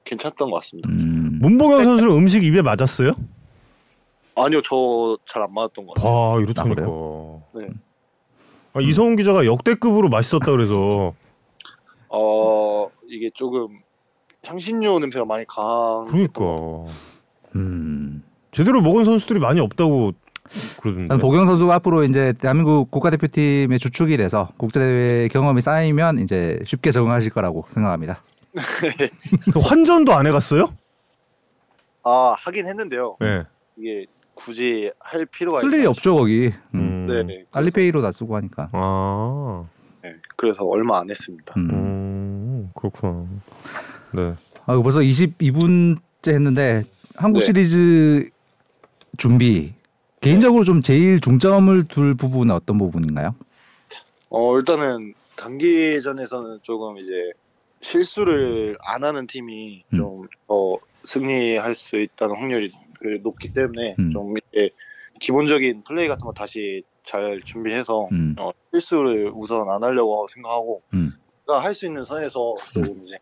괜찮았던 0.05 0.51
것 0.51 0.57
같습니다. 0.57 0.89
음. 0.91 1.39
문보경 1.41 1.85
선수는 1.85 2.17
음식 2.17 2.43
입에 2.45 2.63
맞았어요? 2.63 3.13
아니요, 4.37 4.63
저 4.63 5.17
잘 5.27 5.43
안 5.43 5.53
맞았던 5.53 5.87
것 5.87 5.95
같아요. 5.95 6.13
와 6.13 6.41
이렇다니까. 6.41 6.83
네. 7.55 7.69
아, 8.73 8.81
이성훈 8.81 9.17
기자가 9.17 9.45
역대급으로 9.47 10.09
맛있었다 10.09 10.51
그래서 10.53 11.15
어 12.09 12.89
이게 13.09 13.31
조금 13.35 13.81
향신료 14.45 14.99
냄새가 14.99 15.25
많이 15.25 15.45
강. 15.47 16.07
그러니까 16.09 16.93
음. 17.57 18.23
제대로 18.53 18.81
먹은 18.81 19.05
선수들이 19.05 19.39
많이 19.39 19.61
없다고 19.61 20.13
그러던데. 20.81 21.09
저는 21.09 21.21
보경 21.21 21.47
선수가 21.47 21.75
앞으로 21.77 22.05
이제 22.05 22.33
대한민국 22.33 22.91
국가대표팀의 22.91 23.79
주축이 23.79 24.17
돼서 24.17 24.49
국제대회 24.57 25.29
경험이 25.29 25.61
쌓이면 25.61 26.19
이제 26.21 26.59
쉽게 26.65 26.91
적응하실 26.91 27.31
거라고 27.33 27.65
생각합니다. 27.69 28.23
환전도 29.63 30.13
안 30.13 30.27
해갔어요? 30.27 30.65
아 32.03 32.35
하긴 32.39 32.67
했는데요. 32.67 33.17
네. 33.21 33.45
이게 33.77 34.07
굳이 34.35 34.91
할 34.99 35.27
필요가 35.27 35.61
쓸 35.61 35.69
일이 35.69 35.79
있나 35.79 35.91
없죠 35.91 36.17
거기. 36.17 36.53
음. 36.75 36.90
음. 37.01 37.07
네네. 37.07 37.47
알리페이로 37.53 38.03
다 38.03 38.13
쓰고 38.13 38.37
하니까. 38.37 38.69
아, 38.73 39.65
네, 40.03 40.15
그래서 40.37 40.65
얼마 40.65 40.99
안 40.99 41.11
했습니다. 41.11 41.55
음. 41.57 41.71
음, 41.71 42.71
그렇구나. 42.75 43.27
네. 44.13 44.35
아, 44.67 44.83
벌써 44.83 45.01
22분째 45.01 46.29
했는데 46.29 46.85
한국 47.17 47.41
네. 47.41 47.47
시리즈 47.47 48.31
준비 49.17 49.75
개인적으로 50.21 50.65
좀 50.65 50.81
제일 50.81 51.21
중점을 51.21 51.85
둘 51.89 52.15
부분은 52.15 52.55
어떤 52.55 52.79
부분인가요? 52.79 53.35
어 54.29 54.57
일단은 54.59 55.15
단기전에서는 55.37 56.61
조금 56.63 56.99
이제 56.99 57.11
실수를 57.81 58.77
안 58.83 59.05
하는 59.05 59.27
팀이 59.27 59.85
음. 59.93 59.97
좀더 59.97 60.79
승리할 61.05 61.75
수 61.75 61.99
있다는 61.99 62.37
확률이 62.37 62.71
그 62.99 63.19
높기 63.23 63.53
때문에 63.53 63.97
음. 63.99 64.13
좀 64.13 64.35
이제 64.53 64.71
기본적인 65.21 65.85
플레이 65.85 66.07
같은 66.09 66.25
거 66.25 66.33
다시 66.33 66.83
잘 67.05 67.41
준비해서 67.43 68.09
음. 68.13 68.35
어, 68.39 68.51
실수를 68.73 69.31
우선 69.35 69.69
안 69.71 69.83
하려고 69.83 70.27
생각하고 70.29 70.83
음. 70.95 71.13
할수 71.47 71.87
있는 71.87 72.05
선에서 72.05 72.55
조금 72.73 73.03
이제 73.05 73.19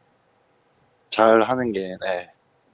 잘 1.10 1.40
하는 1.40 1.72
게 1.72 1.96
네, 2.04 2.30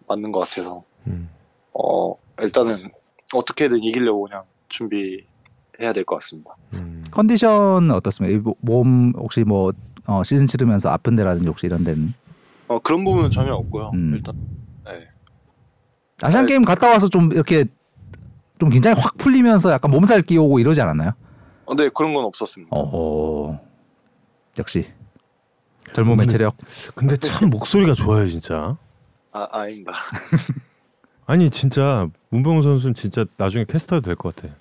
맞는 0.08 0.32
것 0.32 0.40
같아서 0.40 0.82
음. 1.06 1.28
어 1.72 2.14
일단은 2.40 2.90
어떻게든 3.32 3.78
이기려고 3.82 4.24
그냥 4.24 4.42
준비해야 4.68 5.92
될 5.94 6.04
것 6.04 6.16
같습니다. 6.16 6.56
음. 6.72 7.04
컨디션 7.12 7.90
어떻습니까? 7.92 8.52
몸 8.60 9.12
혹시 9.16 9.44
뭐 9.44 9.72
어, 10.06 10.22
시즌 10.24 10.46
치르면서 10.48 10.90
아픈 10.90 11.14
데라든지 11.14 11.46
혹시 11.48 11.66
이런 11.66 11.84
데는 11.84 12.12
어 12.66 12.78
그런 12.80 13.04
부분은 13.04 13.30
전혀 13.30 13.54
없고요. 13.54 13.90
음. 13.94 14.14
일단 14.16 14.34
네. 14.84 15.08
아시안 16.22 16.46
게임 16.46 16.62
갔다 16.64 16.88
와서 16.88 17.08
좀 17.08 17.30
이렇게 17.32 17.64
좀 18.58 18.68
긴장이 18.70 18.94
확 18.98 19.16
풀리면서 19.16 19.72
약간 19.72 19.90
몸살 19.90 20.22
끼오고 20.22 20.58
이러지 20.58 20.80
않았나요? 20.80 21.12
어, 21.66 21.74
네 21.74 21.88
그런 21.88 22.14
건 22.14 22.24
없었습니다. 22.24 22.74
어허 22.74 23.58
역시 24.58 24.84
젊음의 25.92 26.18
근데- 26.26 26.32
체력. 26.32 26.56
근데 26.94 27.16
참 27.16 27.50
목소리가 27.50 27.92
좋아요, 27.94 28.26
진짜. 28.28 28.76
아 29.32 29.48
아닙니다. 29.50 29.92
아니 31.26 31.50
진짜 31.50 32.08
문병호 32.30 32.62
선수는 32.62 32.94
진짜 32.94 33.24
나중에 33.36 33.64
캐스터도 33.66 34.02
될 34.02 34.14
것 34.16 34.34
같아. 34.36 34.54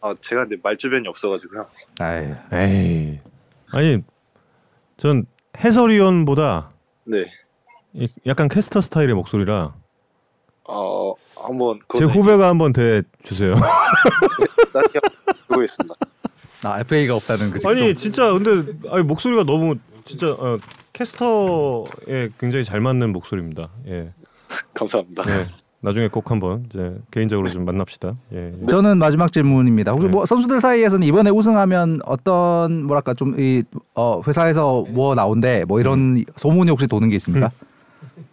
아 0.00 0.14
제가 0.20 0.42
근데 0.46 0.56
말주변이 0.62 1.06
없어가지고요. 1.08 1.66
아유. 2.00 2.34
에이. 2.52 3.20
아니 3.72 4.02
전 4.96 5.26
해설위원보다 5.58 6.70
네. 7.04 7.26
이- 7.92 8.08
약간 8.26 8.48
캐스터 8.48 8.80
스타일의 8.80 9.14
목소리라 9.14 9.74
어 10.64 11.14
한번 11.42 11.80
제 11.96 12.04
후배가 12.04 12.48
한번 12.48 12.72
대 12.72 13.02
주세요. 13.22 13.54
보고 15.48 15.62
있습니다. 15.62 15.94
아 16.64 16.80
FA가 16.80 17.14
없다는 17.16 17.50
그 17.50 17.60
아니 17.68 17.94
진짜 17.94 18.32
근데 18.32 18.72
아니, 18.90 19.04
목소리가 19.04 19.44
너무 19.44 19.76
진짜 20.04 20.28
어, 20.32 20.58
캐스터에 20.92 22.30
굉장히 22.38 22.64
잘 22.64 22.80
맞는 22.80 23.12
목소리입니다. 23.12 23.70
예. 23.86 24.12
감사합니다. 24.74 25.22
네. 25.22 25.46
나중에 25.80 26.08
꼭 26.08 26.30
한번 26.32 26.66
이제 26.68 26.96
개인적으로 27.12 27.50
좀 27.50 27.64
만납시다. 27.64 28.14
예. 28.32 28.52
저는 28.68 28.98
마지막 28.98 29.30
질문입니다. 29.30 29.92
혹시 29.92 30.06
네. 30.06 30.10
뭐 30.10 30.26
선수들 30.26 30.60
사이에서는 30.60 31.06
이번에 31.06 31.30
우승하면 31.30 32.00
어떤 32.04 32.82
뭐랄까 32.82 33.14
좀이 33.14 33.62
어, 33.94 34.20
회사에서 34.26 34.84
뭐 34.88 35.14
나온대 35.14 35.64
뭐 35.68 35.78
이런 35.78 36.24
소문이 36.36 36.70
혹시 36.70 36.88
도는 36.88 37.10
게 37.10 37.16
있습니까? 37.16 37.52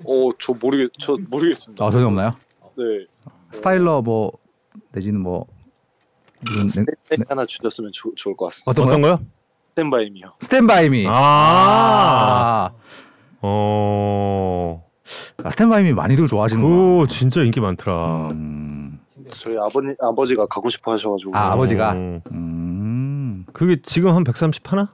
어저 0.03 0.53
모르겠 0.59 0.91
저 0.99 1.17
모르겠습니다. 1.29 1.85
아 1.85 1.89
전혀 1.91 2.07
없나요? 2.07 2.31
네. 2.77 3.05
스타일러 3.51 4.01
뭐 4.01 4.31
내지는 4.91 5.21
뭐 5.21 5.45
무슨 6.41 6.85
냉- 6.85 6.95
스탠 7.05 7.25
하나 7.29 7.45
주셨으면 7.45 7.91
좋- 7.93 8.13
좋을 8.15 8.35
것 8.35 8.45
같습니다. 8.45 8.71
어떤 8.71 8.87
어떤 8.87 9.01
거요? 9.01 9.19
스탠바이미요. 9.71 10.33
스탠바이미. 10.39 11.07
아. 11.09 11.11
아, 11.11 12.71
어. 13.41 14.83
아 15.43 15.49
스탠바이미 15.49 15.93
많이들 15.93 16.27
좋아하시는구나. 16.27 16.75
그거 16.75 17.07
진짜 17.07 17.41
인기 17.43 17.59
많더라. 17.61 18.29
음, 18.31 18.99
저희 19.29 19.57
아버님 19.57 19.95
아버지가 20.01 20.45
가고 20.47 20.69
싶어 20.69 20.93
하셔가지고. 20.93 21.35
아, 21.35 21.51
아버지가? 21.53 21.91
어. 21.91 22.21
음, 22.31 23.45
그게 23.53 23.77
지금 23.81 24.15
한 24.15 24.23
130 24.23 24.71
하나? 24.71 24.89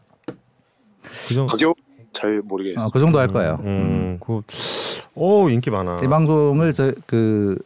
그 1.03 1.33
정도. 1.33 1.51
가격 1.51 1.75
잘 2.13 2.41
모르겠어요. 2.43 2.85
어, 2.85 2.89
그 2.91 2.99
정도 2.99 3.19
할 3.19 3.27
거예요. 3.29 3.59
음. 3.63 4.19
그 4.19 4.41
오, 5.15 5.49
인기 5.49 5.69
많아. 5.69 5.99
이 6.03 6.07
방송을 6.07 6.71
저그 6.73 7.57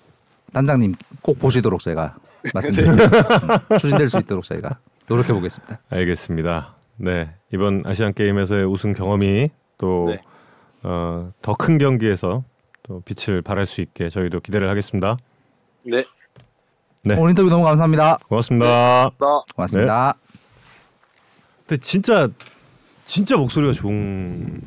단장님 0.56 0.96
꼭 1.22 1.38
보시도록 1.38 1.82
저희가 1.82 2.16
말씀드립니다. 2.54 3.04
음, 3.04 3.76
추진될 3.78 4.08
수 4.08 4.20
있도록 4.20 4.46
저희가 4.46 4.80
노력해 5.06 5.34
보겠습니다. 5.34 5.80
알겠습니다. 5.90 6.76
네. 6.96 7.30
이번 7.52 7.84
아시안 7.86 8.14
게임에서의 8.14 8.66
우승 8.66 8.94
경험이 8.94 9.50
또 9.78 10.06
네. 10.08 10.20
어, 10.84 11.30
더큰 11.42 11.78
경기에서 11.78 12.46
또 12.84 13.02
빛을 13.02 13.42
발할 13.42 13.66
수 13.66 13.82
있게 13.82 14.10
저희도 14.10 14.40
기대를 14.40 14.70
하겠습니다. 14.70 15.18
네. 15.84 16.06
네. 17.04 17.16
오늘 17.18 17.32
인터뷰 17.32 17.50
너무 17.50 17.66
감사합니다. 17.66 18.20
고맙습니다. 18.30 19.12
나 19.20 19.44
고맙습니다. 19.56 20.14
근데 21.68 21.82
진짜 21.82 22.30
진짜 23.04 23.36
목소리가 23.36 23.74
좋은 23.74 24.62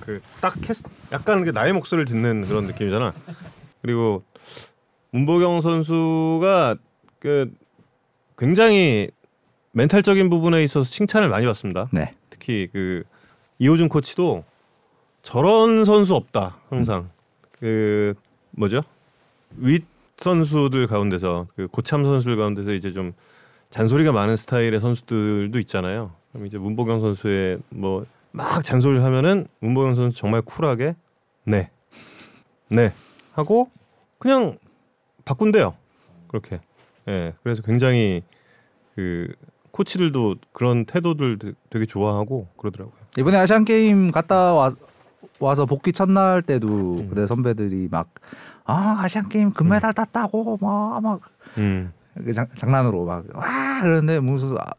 그딱 0.00 0.60
캐스 0.60 0.84
약간 1.12 1.44
그 1.44 1.50
나의 1.50 1.72
목소리를 1.72 2.04
듣는 2.04 2.46
그런 2.46 2.66
느낌이잖아. 2.66 3.14
그리고 3.80 4.22
문보경 5.14 5.60
선수가 5.60 6.76
그 7.18 7.52
굉장히 8.36 9.10
멘탈적인 9.72 10.28
부분에 10.28 10.62
있어서 10.64 10.88
칭찬을 10.90 11.28
많이 11.28 11.46
받습니다. 11.46 11.88
네. 11.92 12.14
특히 12.30 12.68
그 12.72 13.04
이호준 13.58 13.88
코치도 13.88 14.44
저런 15.22 15.84
선수 15.84 16.14
없다 16.14 16.58
항상 16.68 17.10
그 17.52 18.14
뭐죠 18.50 18.82
윗 19.56 19.84
선수들 20.16 20.86
가운데서 20.86 21.46
그 21.56 21.68
고참 21.68 22.04
선수들 22.04 22.36
가운데서 22.36 22.74
이제 22.74 22.92
좀 22.92 23.12
잔소리가 23.70 24.12
많은 24.12 24.36
스타일의 24.36 24.80
선수들도 24.80 25.58
있잖아요. 25.60 26.12
그럼 26.32 26.46
이제 26.46 26.58
문보경 26.58 27.00
선수의 27.00 27.58
뭐 27.70 28.04
막 28.34 28.64
잔소리를 28.64 29.04
하면은 29.04 29.46
문보경 29.60 29.94
선수 29.94 30.18
정말 30.18 30.42
쿨하게 30.42 30.96
네, 31.44 31.70
네 32.68 32.92
하고 33.32 33.70
그냥 34.18 34.58
바꾼대요. 35.24 35.74
그렇게. 36.28 36.60
예, 37.08 37.34
그래서 37.42 37.62
굉장히 37.62 38.22
그 38.94 39.32
코치들도 39.70 40.36
그런 40.52 40.84
태도들 40.84 41.38
되게 41.70 41.86
좋아하고 41.86 42.48
그러더라고요. 42.56 42.94
이번에 43.18 43.38
아시안 43.38 43.64
게임 43.64 44.10
갔다 44.10 44.54
와, 44.54 44.70
와서 45.40 45.66
복귀 45.66 45.92
첫날 45.92 46.42
때도 46.42 46.66
음. 46.68 47.08
그때 47.08 47.26
선배들이 47.26 47.88
막 47.90 48.08
아 48.66 48.96
아시안 49.02 49.28
게임 49.28 49.52
금메달 49.52 49.92
땄다고 49.92 50.56
막막 50.60 51.20
음. 51.58 51.92
장, 52.34 52.46
장난으로 52.56 53.04
막 53.04 53.24
와 53.34 53.80
그러는데 53.82 54.20
무슨 54.20 54.52
아, 54.52 54.70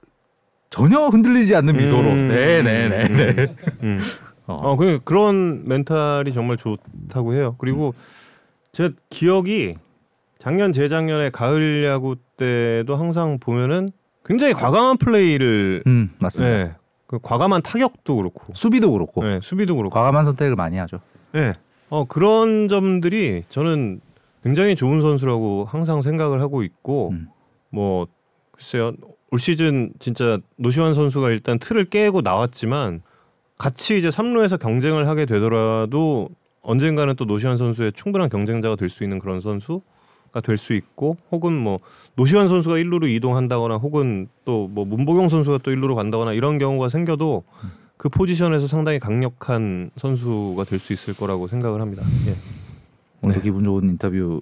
전혀 0.72 1.08
흔들리지 1.08 1.56
않는 1.56 1.78
미소로 1.78 2.02
음. 2.10 2.28
네네네네 2.30 3.56
음. 3.84 4.00
어. 4.48 4.56
어, 4.56 4.76
그 4.76 5.00
그런 5.04 5.68
mental이 5.68 6.32
정말 6.34 6.58
좋다고 6.58 7.34
해요. 7.34 7.56
그리고 7.60 7.94
제가 8.72 8.90
기억이 9.10 9.72
작년 10.40 10.74
재작년에 10.74 11.30
가을 11.30 11.84
야구 11.86 12.16
때도 12.38 12.96
항상 12.96 13.40
보면은 13.40 13.92
굉장히 14.26 14.54
과감한 14.54 14.98
플레이를 14.98 15.84
음 15.88 16.12
맞습니다. 16.20 16.58
네, 16.58 16.74
그 17.08 17.20
과감한 17.22 17.62
타격도 17.62 18.16
그렇고. 18.16 18.54
수비도 18.54 18.92
그렇고. 18.92 19.24
네, 19.24 19.40
수비도 19.42 19.76
그렇고. 19.76 19.94
과감한 19.94 20.26
선택을 20.26 20.56
많이 20.56 20.78
하죠. 20.78 21.00
네. 21.32 21.54
어 21.90 22.06
그런 22.06 22.68
점들이 22.68 23.44
저는 23.50 24.02
굉장히 24.44 24.76
좋은 24.76 25.02
선수라고 25.02 25.66
항상 25.66 26.02
생각을 26.02 26.42
하고 26.42 26.64
있고 26.64 27.10
음. 27.12 27.28
뭐 27.70 28.08
글쎄요 28.52 28.94
올 29.32 29.40
시즌 29.40 29.92
진짜 30.00 30.40
노시환 30.58 30.94
선수가 30.94 31.30
일단 31.32 31.60
틀을 31.60 31.86
깨고 31.86 32.22
나왔지만 32.22 33.02
같이 33.58 33.98
이제 33.98 34.10
3루에서 34.10 34.60
경쟁을 34.60 35.08
하게 35.08 35.26
되더라도 35.26 36.30
언젠가는 36.62 37.16
또 37.16 37.26
노시환 37.26 37.58
선수의 37.58 37.94
충분한 37.94 38.30
경쟁자가 38.30 38.76
될 38.76 38.90
수 38.90 39.04
있는 39.04 39.20
그런 39.20 39.42
선수가 39.42 39.84
될 40.42 40.58
수 40.58 40.74
있고 40.74 41.18
혹은 41.32 41.54
뭐 41.58 41.80
노시환 42.16 42.48
선수가 42.48 42.76
1루로 42.76 43.10
이동한다거나 43.10 43.76
혹은 43.78 44.28
또 44.46 44.68
뭐 44.70 44.86
문보경 44.86 45.30
선수가 45.30 45.60
또 45.64 45.72
1루로 45.72 45.96
간다거나 45.96 46.34
이런 46.34 46.58
경우가 46.60 46.90
생겨도 46.90 47.44
그 47.98 48.10
포지션에서 48.10 48.68
상당히 48.68 49.00
강력한 49.00 49.90
선수가 49.98 50.64
될 50.66 50.80
수 50.80 50.94
있을 50.94 51.14
거라고 51.16 51.48
생각을 51.48 51.82
합니다. 51.82 52.04
예. 52.28 52.36
오늘 53.22 53.36
네. 53.38 53.42
기분 53.42 53.64
좋은 53.64 53.88
인터뷰 53.90 54.42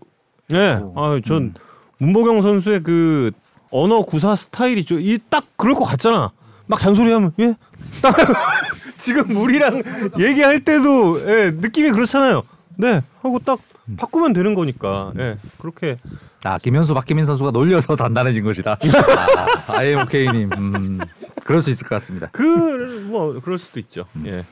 네. 0.50 0.80
아, 0.96 1.20
전 1.26 1.54
문보경 2.00 2.42
선수의 2.42 2.82
그 2.84 3.32
언어 3.72 4.02
구사 4.02 4.36
스타일이 4.36 4.86
딱 5.30 5.46
그럴 5.56 5.74
것 5.76 5.84
같잖아. 5.86 6.32
막 6.68 6.80
잔소리하면 6.80 7.34
예. 7.40 7.56
딱 8.02 8.16
지금 8.98 9.36
우리랑 9.36 9.84
얘기할 10.20 10.64
때도 10.64 11.20
예, 11.30 11.52
느낌이 11.52 11.92
그렇잖아요. 11.92 12.44
네. 12.78 13.02
하고 13.22 13.40
딱 13.40 13.60
바꾸면 13.98 14.34
되는 14.34 14.54
거니까. 14.54 15.12
예. 15.20 15.38
그렇게 15.60 15.98
아 16.46 16.58
김현수 16.58 16.94
박기민 16.94 17.26
선수가 17.26 17.52
놀려서 17.52 17.96
단단해진 17.98 18.44
것이다 18.44 18.78
아, 19.68 19.74
IMOK님 19.78 20.50
음, 20.54 21.00
그럴 21.46 21.62
수 21.62 21.70
있을 21.70 21.88
것 21.88 21.96
같습니다 21.96 22.28
그 22.32 22.94
뭐 23.14 23.40
그럴 23.40 23.60
수도 23.60 23.80
있죠. 23.80 24.06
예. 24.26 24.44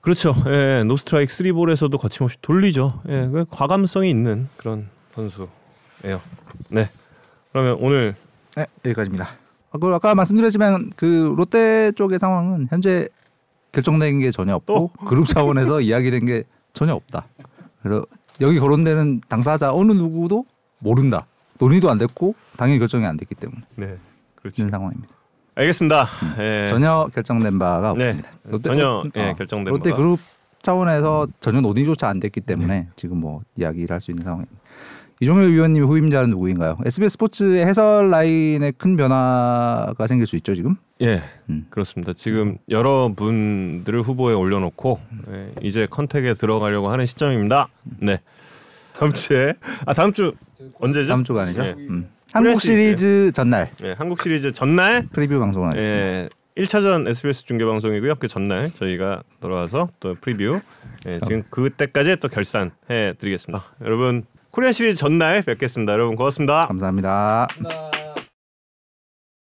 그렇죠. 0.00 0.32
예. 0.46 0.84
노스트라이크 0.84 1.32
쓰리볼에서도 1.32 1.96
거침없이 1.98 2.38
돌리죠. 2.40 3.02
예. 3.08 3.28
그 3.28 3.44
과감성이 3.50 4.08
있는 4.08 4.48
그런 4.56 4.88
선수예요. 5.14 6.20
네. 6.70 6.88
그러면 7.52 7.76
오늘 7.80 8.14
네, 8.56 8.66
여기까지입니다. 8.84 9.28
아, 9.72 9.78
그 9.78 9.86
아까 9.88 10.14
말씀드렸지만 10.14 10.92
그 10.96 11.34
롯데 11.36 11.90
쪽의 11.92 12.18
상황은 12.18 12.68
현재 12.70 13.08
결정된 13.72 14.20
게 14.20 14.30
전혀 14.30 14.54
없고 14.54 14.90
그룹 15.08 15.26
차원에서 15.26 15.80
이야기된 15.82 16.24
게 16.26 16.44
전혀 16.72 16.94
없다. 16.94 17.26
그래서 17.82 18.06
여기 18.40 18.58
거론되는 18.58 19.22
당사자 19.28 19.72
어느 19.72 19.92
누구도 19.92 20.44
모른다. 20.78 21.26
논의도 21.58 21.90
안 21.90 21.98
됐고 21.98 22.34
당연히 22.56 22.78
결정이 22.78 23.04
안 23.04 23.16
됐기 23.16 23.34
때문에 23.34 23.62
네. 23.76 23.96
그렇지. 24.36 24.62
있는 24.62 24.70
상황입니다. 24.70 25.14
알겠습니다. 25.56 26.06
예. 26.38 26.68
전혀 26.70 27.08
결정된 27.12 27.58
바가 27.58 27.94
네. 27.94 28.10
없습니다. 28.10 28.30
전혀, 28.62 29.04
예, 29.16 29.30
어, 29.30 29.32
결정된 29.34 29.72
롯데 29.72 29.90
바가. 29.90 30.00
그룹 30.02 30.20
차원에서 30.62 31.26
전혀 31.40 31.60
논의조차 31.60 32.08
안 32.08 32.20
됐기 32.20 32.40
때문에 32.42 32.80
네. 32.82 32.88
지금 32.94 33.18
뭐 33.18 33.42
이야기를 33.56 33.92
할 33.92 34.00
수 34.00 34.12
있는 34.12 34.22
상황입니다. 34.24 34.56
이종열 35.20 35.50
위원님 35.50 35.84
후임자는 35.84 36.30
누구인가요? 36.30 36.78
SBS 36.84 37.14
스포츠의 37.14 37.66
해설 37.66 38.10
라인에 38.10 38.70
큰 38.72 38.96
변화가 38.96 40.06
생길 40.06 40.26
수 40.26 40.36
있죠 40.36 40.54
지금? 40.54 40.76
예, 41.00 41.22
음. 41.48 41.66
그렇습니다. 41.70 42.12
지금 42.12 42.58
여러 42.68 43.12
분들을 43.14 44.02
후보에 44.02 44.34
올려놓고 44.34 45.00
예, 45.30 45.52
이제 45.62 45.86
contact에 45.88 46.34
들어가려고 46.34 46.90
하는 46.90 47.06
시점입니다. 47.06 47.68
네. 48.00 48.20
다음 48.96 49.12
주에 49.12 49.54
아 49.86 49.94
다음 49.94 50.12
주 50.12 50.34
언제죠? 50.80 51.08
다음 51.08 51.24
주가 51.24 51.42
아니죠? 51.42 51.64
예. 51.64 51.74
음. 51.78 52.08
한국 52.32 52.60
시리즈 52.60 53.32
전날 53.32 53.70
예, 53.84 53.92
한국 53.92 54.20
시리즈 54.20 54.52
전날 54.52 55.06
preview 55.12 55.38
방송을 55.40 55.70
하겠습니다. 55.70 55.96
예, 55.96 56.28
1차전 56.56 57.08
SBS 57.08 57.44
중계 57.44 57.64
방송이고요. 57.64 58.16
그 58.16 58.28
전날 58.28 58.70
저희가 58.74 59.22
돌아와서 59.40 59.88
또 60.00 60.14
preview 60.20 60.60
예, 61.06 61.20
지금 61.20 61.42
그때까지 61.50 62.16
또 62.16 62.28
결산해 62.28 63.14
드리겠습니다. 63.18 63.64
여러분 63.82 64.24
Korean 64.50 64.72
Series 64.72 64.96
전날 64.96 65.42
뵙겠습니다. 65.42 65.92
여러분 65.92 66.16
고맙습니다. 66.16 66.62
감사합니다. 66.62 67.46
감사합니다. 67.50 67.97